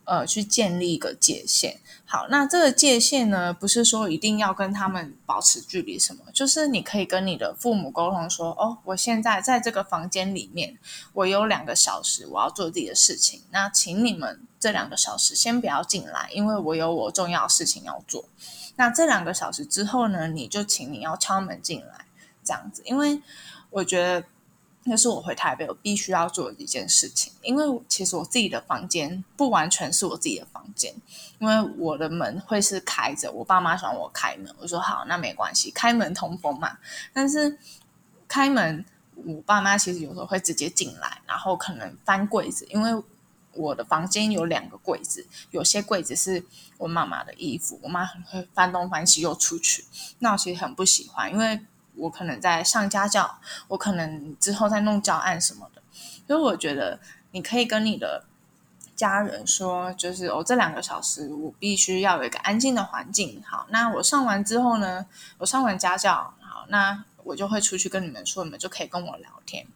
[0.05, 1.81] 呃去建立一个界限。
[2.05, 10.79] 好，那这个界限呢，不是说一定要跟他们保持距离什么，就是你可以跟你的父母沟通说，哦，我现在在这个房间里面，
[11.15, 18.27] 我有两个小时，我要做自己的事情，那请你们这两个小时先不要进来，因为我有我重要的事情要做。
[18.77, 22.05] 那这两个小时之后呢，你就请你要敲门进来，
[22.45, 23.23] 这样子，因为
[23.71, 24.25] 我觉得。
[24.85, 30.93] 那是我回台北我必须要做的一件事情，因为其实我自己的房间不完全是我自己的房间，
[31.39, 36.79] 因为我的门会是开着，我爸妈想我开门，我说好，那没关系，开门通风嘛。
[37.13, 37.57] 但是
[38.27, 43.01] 开门，我爸妈其实有时候会直接进来，然后可能翻柜子，因为
[43.55, 46.45] 我的房间有两个柜子，有些柜子是
[46.79, 49.85] 我妈妈的衣服，我妈很会翻东翻西又出去，
[50.19, 51.61] 那我其实很不喜欢，因为。
[51.97, 53.39] 我可能在上家教，
[53.69, 55.83] 我可能之后再弄教案什么的，
[56.27, 56.99] 所以我觉得
[57.33, 58.25] 你可以跟你的
[58.97, 63.43] 家人说，就是我这两个小时我必须要有一个安静的环境。
[63.47, 65.07] 好，那我上完之后呢，
[65.39, 69.67] 我上完家教，好，那我就会出去跟你们说，你们就可以跟我聊天。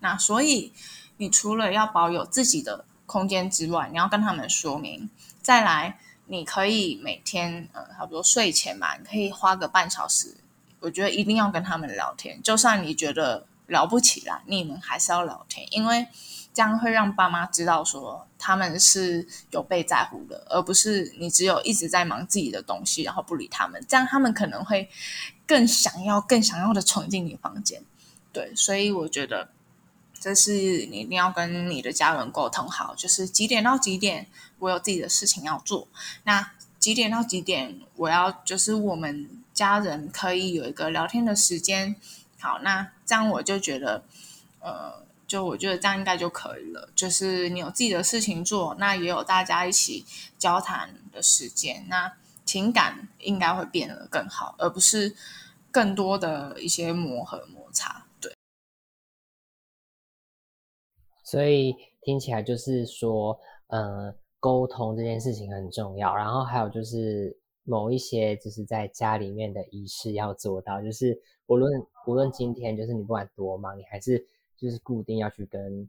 [0.00, 0.72] 那所以
[1.16, 5.10] 你除了要保有自己的空间之外，你要跟他们说明，
[5.42, 10.36] 再来你可以每天呃，差不多睡前吧，你可以花个半小时。
[10.80, 16.06] 我觉得一定要跟他们聊天，就算你觉得聊不起来，你们还是要聊天，因为
[16.52, 24.88] 这样会让爸妈知道说他们是有被在乎的，而不是你只有一直在忙自己的东西，然后不理他们，这样他们可能会
[25.46, 27.82] 更想要、更想要的闯进你房间。
[28.32, 29.48] 对，所以我觉得
[30.20, 34.28] 这是你一定要跟你的家人沟通好，就是几点到几点
[34.60, 35.88] 我有自己的事情要做，
[36.24, 39.35] 那几点到几点我要就是我们。
[39.56, 41.96] 家人可以有一个聊天的时间，
[42.38, 44.04] 好，那这样我就觉得，
[44.60, 46.90] 呃，就我觉得这样应该就可以了。
[46.94, 50.04] 就是你有自己的事情做，那也有大家一起
[50.38, 52.12] 交谈的时间，那
[52.44, 55.16] 情感应该会变得更好，而不是
[55.70, 58.04] 更多的一些磨合摩擦。
[58.20, 58.34] 对，
[61.24, 67.38] 所以听起来就是说，呃，沟通这件事情很重要，然后还有就是。
[67.66, 74.24] 某一些就是在家里面的仪式要做到，就是无论无论今天就是你不管多忙，你还是
[74.56, 75.88] 就是固定要去跟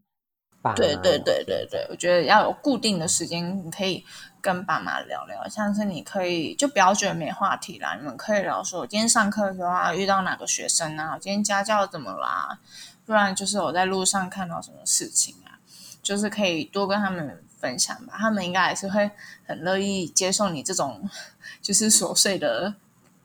[0.62, 0.76] 爸妈。
[0.76, 4.04] 对对对对对，我觉得要有固定的时间，你可以
[4.42, 12.60] 跟爸妈聊聊，像是你可以就不要觉得没话题啦，你们可以聊说，我今天上课的时候啊遇到哪个学生啊，我今天家教怎么啦？
[13.06, 15.62] 不然就是我在路上看到什么事情啊，
[16.02, 17.44] 就是可以多跟他们。
[17.58, 19.10] 分享吧，他们应该还是会
[19.46, 21.10] 很乐意接受你这种
[21.62, 22.76] 就是琐碎的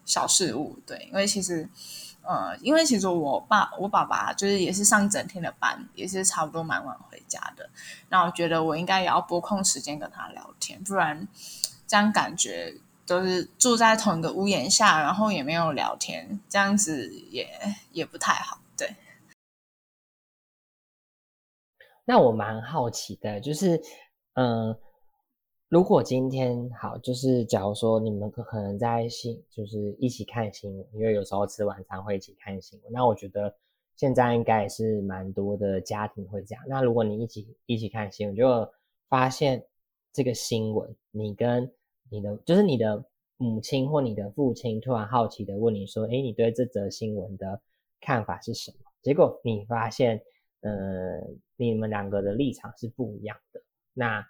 [0.05, 1.69] 小事物，对，因为其实，
[2.23, 7.69] 呃，因为其实我爸我爸爸就是也是上整天的班，也是差不多蛮晚回家的，
[8.09, 11.29] 那我觉得我应该也要拨空时间跟他聊天，不然
[11.87, 12.75] 这样感觉
[13.07, 17.49] 都是住在同一个屋檐下，然后也没有聊天，这样子也
[17.93, 18.97] 也不太好，对。
[22.05, 23.81] 那我蛮好奇的，就是。
[24.35, 24.75] 嗯，
[25.69, 32.93] 如果今天好，就是假如说你们可能在新，就是一起看新闻，因为有时候吃晚餐会一起看新闻。
[32.93, 33.55] 那我觉得
[33.95, 36.65] 现在应该也是蛮多的家庭会这样。
[36.67, 38.73] 那如果你一起一起看新闻，就
[39.09, 39.67] 发现
[40.15, 41.71] 这个新闻，你跟
[42.11, 43.05] 你的就是你的
[43.37, 47.61] 母亲或你的父亲突然好奇的问你说：“哎，你对这则新闻的
[48.01, 50.23] 看法是什么？”结果你发现，
[50.61, 51.21] 呃，
[51.57, 53.62] 你们两个的立场是不一样的。
[53.95, 54.27] 那，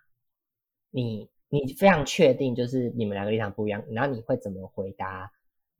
[0.90, 5.30] 你你非常确定就是你们两个立场不一样，然后你会怎么回答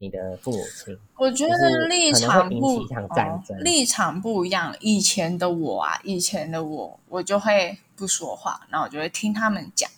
[0.03, 0.99] 你的父母亲？
[1.17, 4.75] 我觉得立场不争，立场不一样。
[4.81, 9.89] 以前的我啊，以前的我，我就会不说话，然后我就会听他们讲。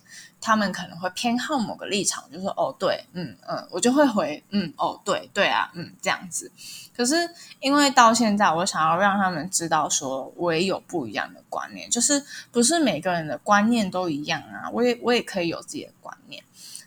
[0.42, 6.52] 他们可能会偏好某个立场，就说哦对，嗯嗯，我就会回嗯哦对对啊，嗯这样子。
[6.94, 7.14] 可是
[7.60, 14.68] 因为到现在，我想要让他们知道，说我也有不一样的观念，就是不是每个人的观念都一样啊。
[14.70, 16.44] 我也我也可以有自己的观念。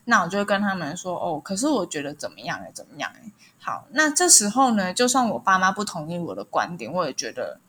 [0.08, 3.32] 那我就会跟他们说哦，可是我觉得怎么样哎，怎么样哎。
[3.60, 7.60] 好，那这时候呢，就算我爸妈不同意我的观点，我也觉得。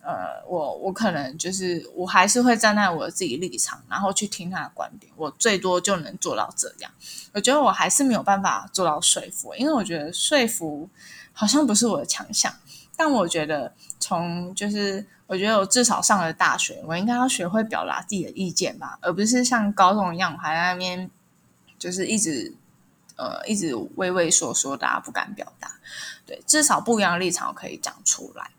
[0.00, 5.12] 呃，我我可能就是我还是会站在我自己立场，然后去听他的观点。
[5.16, 6.90] 我最多就能做到这样。
[7.34, 10.88] 我觉得我还是没有办法做到说服，因为我觉得说服
[11.34, 12.50] 好像不是我的强项。
[12.96, 21.10] 但我觉得从就是我觉得我至少上了大学，我应该要学会表达自己的意见吧，而不是像高中一样还在那边
[21.78, 22.54] 就是一直
[23.16, 25.72] 呃一直畏畏缩缩，大家不敢表达。
[26.26, 28.50] 对，至少不一样的立场可以讲出来。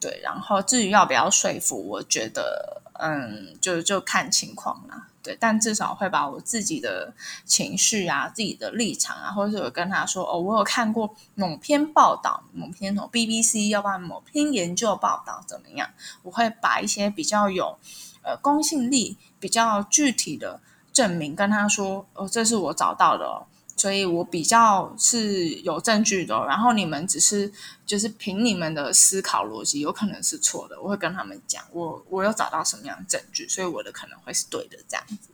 [0.00, 5.08] 对，然后至于要不要说服，我觉得嗯，就就看情况啦。
[5.22, 7.12] 对，但至少会把我自己的
[7.44, 15.90] 情绪啊、自己的立场啊，或者是我跟他说哦，我有看过某篇报道、某篇某 BBC，要不然某篇研究报道怎么样，
[16.22, 17.78] 我会把一些比较有
[18.22, 23.46] 呃公信力、比较具体的证明跟他说哦，这是我找到的哦。
[23.76, 27.50] 所以我比较是有证据的，然后你们只是
[27.86, 30.78] 就是凭你们的思考逻辑，有可能是错的。
[30.82, 35.30] 我会跟他们讲，我我有找到什么样的证据，所以我的可能会是对的，这样子。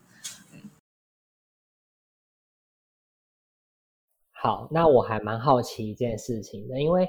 [0.52, 0.60] 嗯，
[4.30, 7.08] 好，那我还蛮好奇一件事情的，因为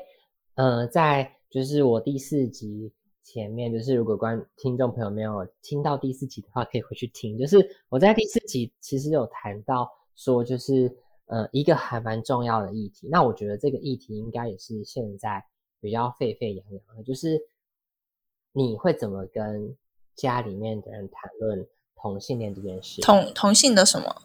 [0.56, 2.92] 呃，在就是我第四集
[3.28, 7.38] 前面，就是如果观听众朋友没有听到第四集的话，可以回去听。
[7.38, 7.58] 就是
[7.90, 10.98] 我在第四集其实有谈到说，就是。
[11.30, 15.44] 呃，一个还蛮重要的议题，那我觉得这个议题应该也是现在
[15.82, 17.38] 比较沸沸扬扬的，就是
[18.54, 19.76] 你会怎么跟
[20.16, 21.68] 家里面的人谈论
[21.98, 23.02] 同性恋这件事？
[23.02, 24.22] 同同性的什么？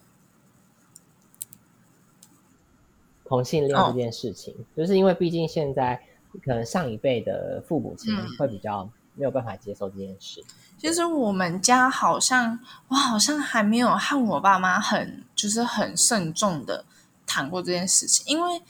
[3.24, 6.00] 同性恋这件事情，就是因为毕竟现在
[6.44, 10.44] 可能上一辈的父母亲会比较没有办法接受这件事。
[10.78, 12.58] 其实我们家好像，
[12.88, 16.84] 我好像还没有和我爸妈很就是很慎重的。
[17.24, 18.60] 谈过这件事情，因为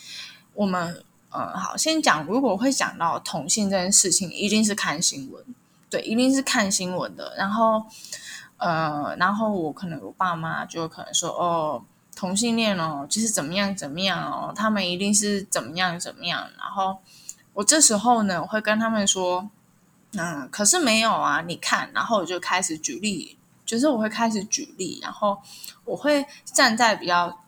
[0.52, 5.44] 我们，呃，好，先讲，如果会讲到同性这件事情，一定是看新闻，
[5.90, 7.34] 对，一定是看新闻的。
[7.36, 7.82] 然后，
[8.58, 11.82] 呃，然后我可能我爸妈就可能说，哦，
[12.14, 16.48] 同性恋哦，就是怎么样怎么样哦，他们一定是怎么样怎么样。
[16.56, 16.98] 然后
[17.54, 19.50] 我这时候呢，我会跟他们说，
[20.12, 25.40] 嗯，可是没有啊，你看，然后我就开始举例，就是我会开始举例，然后
[25.84, 27.38] 我会站在比较。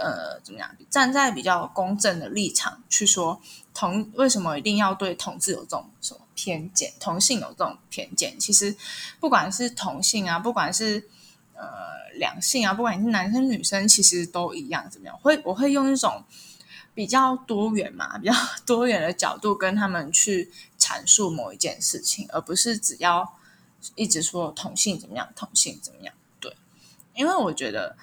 [0.00, 0.74] 呃，怎么样？
[0.88, 3.38] 站在比较公正的立场去说
[3.74, 6.90] 同为什么一定要对同志有这种什么偏见？
[6.98, 8.40] 同性有这种偏见？
[8.40, 8.74] 其实
[9.20, 11.10] 不管是同性啊，不管是
[11.52, 11.62] 呃
[12.14, 14.88] 两性啊，不管你是男生女生，其实都一样。
[14.90, 15.18] 怎么样？
[15.18, 16.24] 会我会用一种
[16.94, 18.34] 比较多元嘛， 比较
[18.66, 23.34] 多元的角度跟他们去阐述某一件事情，而不是只要
[23.94, 26.14] 一直说同性怎么样，同性怎么样？
[26.40, 26.56] 对，
[27.14, 27.96] 因为我觉得。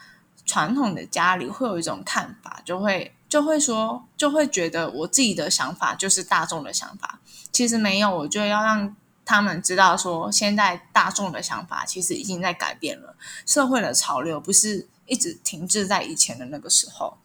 [0.46, 7.20] 传统的家里会有一种看法，就会就会说，就会觉得我自己的想法就是大众的想法。
[7.52, 13.16] 其实没有，我就要让他们知道，说现在大众的想法其实已经在改变了，
[13.46, 17.20] 社会的潮流不是一直停滞在以前的那个时候。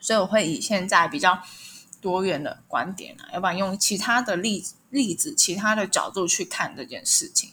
[0.00, 1.40] 所以我会以现在比较
[2.00, 7.52] 多元的观点啊，要不然用其他的例子例子、其他的角度去看这件事情。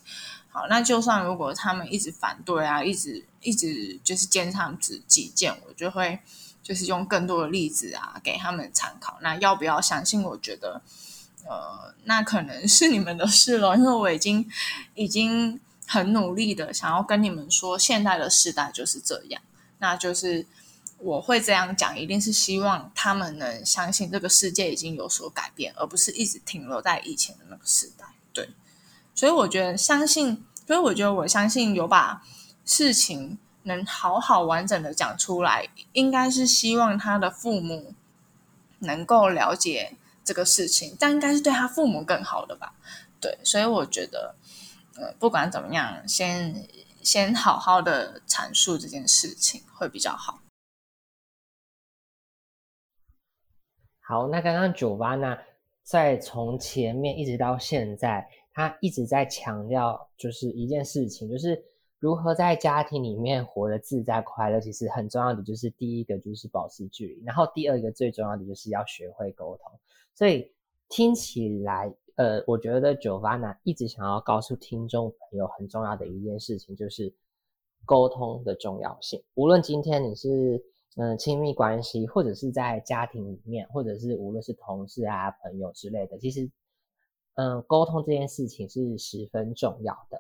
[0.50, 6.20] 好，那就算如果他们一直反对啊，一直一直就是坚持他们自己见，我就会
[6.64, 9.20] 就是用更多的例子啊给他们参考。
[9.22, 10.24] 那要不要相信？
[10.24, 10.82] 我觉得，
[11.46, 14.50] 呃，那可能是你们的事了，因为我已经
[14.96, 19.40] 已经很努力的想要跟你们说，现在的时代就是这样。
[19.78, 20.48] 那就是
[21.00, 28.06] 我会这样讲，一定是希望他们能相信这个世界已经有所改变，而不是一直停留在以前的那个时代。
[28.34, 28.50] 对。
[29.14, 32.24] 所以我觉得相信，所以我觉得我相信有把
[32.66, 37.94] 事情能好好完整的讲出来，应该是希望他的父母
[38.80, 42.74] 能够了解这个事情，但应该是对他父母更好的吧？
[43.20, 44.36] 对，所以我觉得，
[44.96, 46.68] 呃，不管怎么样，先
[47.02, 50.40] 先好好的阐述这件事情会比较好。
[54.08, 55.38] 好，那刚刚九八呢，
[55.84, 58.28] 在从前面一直到现在。
[58.54, 61.64] 他一直在强调，就是一件事情，就是
[62.00, 64.60] 如何在家庭里面活得自在快乐。
[64.60, 69.72] 其实很重要的就是第一个就是保持距离，然后第二个最重要的就是要学会沟通。
[70.16, 70.52] 所以
[70.90, 77.14] 听起来，呃，我觉得九八呢一直想要告诉听众朋友很重要的一件事情，就是
[77.86, 79.22] 沟通的重要性。
[79.36, 80.60] 无论今天你是
[80.96, 86.50] 嗯亲密关系，或者是在家庭里面，或者是无论是同事啊、朋友之类的，其实。
[87.40, 90.20] 嗯，沟通这件事情是十分重要的。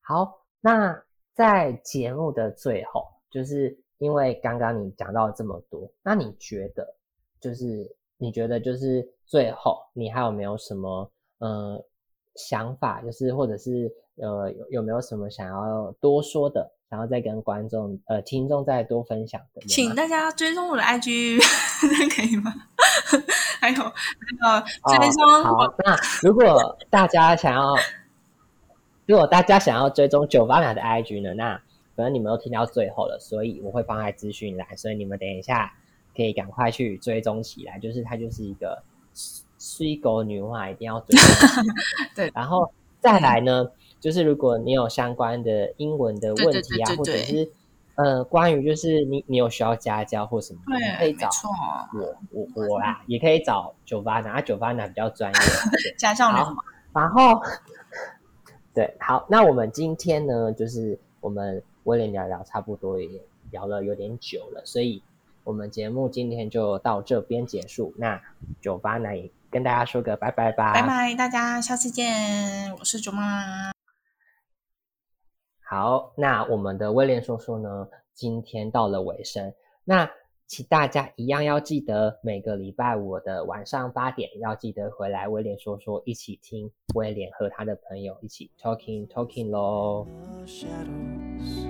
[0.00, 1.00] 好，那
[1.32, 6.92] 在节目的最后，就是因为刚刚你讲到这么多，那你觉得，
[7.40, 11.80] 就是你觉得，就是最后你还有没有什么嗯
[12.34, 19.62] 想法，就是或者是呃有有没有什么想要多说的，想要再跟观众呃听众再多分享的？
[19.68, 21.38] 请大家追踪我的 IG，
[22.16, 22.52] 可以吗？
[23.60, 24.66] 还有那个
[24.98, 27.76] 追踪好，那如果大家想要，
[29.06, 31.32] 如果大家想要追踪九八秒的 IG 呢？
[31.34, 31.54] 那
[31.94, 35.72] 可能你们都听到最后了，所以我会放在资讯栏，所以你们等一下
[36.16, 37.78] 可以赶快去追踪起来。
[37.78, 38.82] 就是它就是一个
[39.60, 41.64] 水狗女话一定要追踪。
[42.16, 43.70] 对，然后再来呢，
[44.00, 47.48] 就是如果你有相关的英文的问题啊，或者是
[47.96, 51.28] 呃关于就是你你有需要家教或什么的，你可，以找
[51.94, 55.38] 我我我啦，也可以找九八男，啊九八男比较专业。
[55.70, 56.54] 对 家教流好
[56.92, 57.40] 然后，
[58.74, 63.08] 对，好，那我们今天呢，就是我们威廉聊聊，差不多也
[63.50, 65.02] 聊了有点久了，所以
[65.44, 67.92] 我们节目今天就到这边结束。
[67.96, 68.20] 那
[68.60, 70.82] 九八男也跟大家说个拜拜吧，拜。
[70.82, 73.70] 拜，大家下次见，我是卓妈。
[75.70, 79.54] 好，那我们的威廉说说呢，今天到了尾声，
[79.84, 80.10] 那
[80.48, 90.08] 请大家一样要记得每个礼拜五的晚上八点要记得回来威廉说说，一起听威廉和他的朋友一起 talking talking 喽。
[90.40, 91.68] the shadows.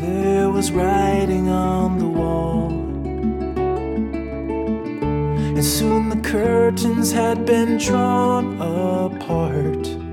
[0.00, 2.70] There was writing on the wall.
[5.54, 10.03] And soon the curtains had been drawn apart.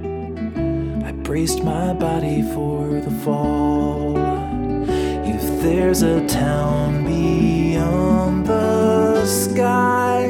[1.31, 4.17] braced my body for the fall.
[5.25, 10.20] If there's a town beyond the sky,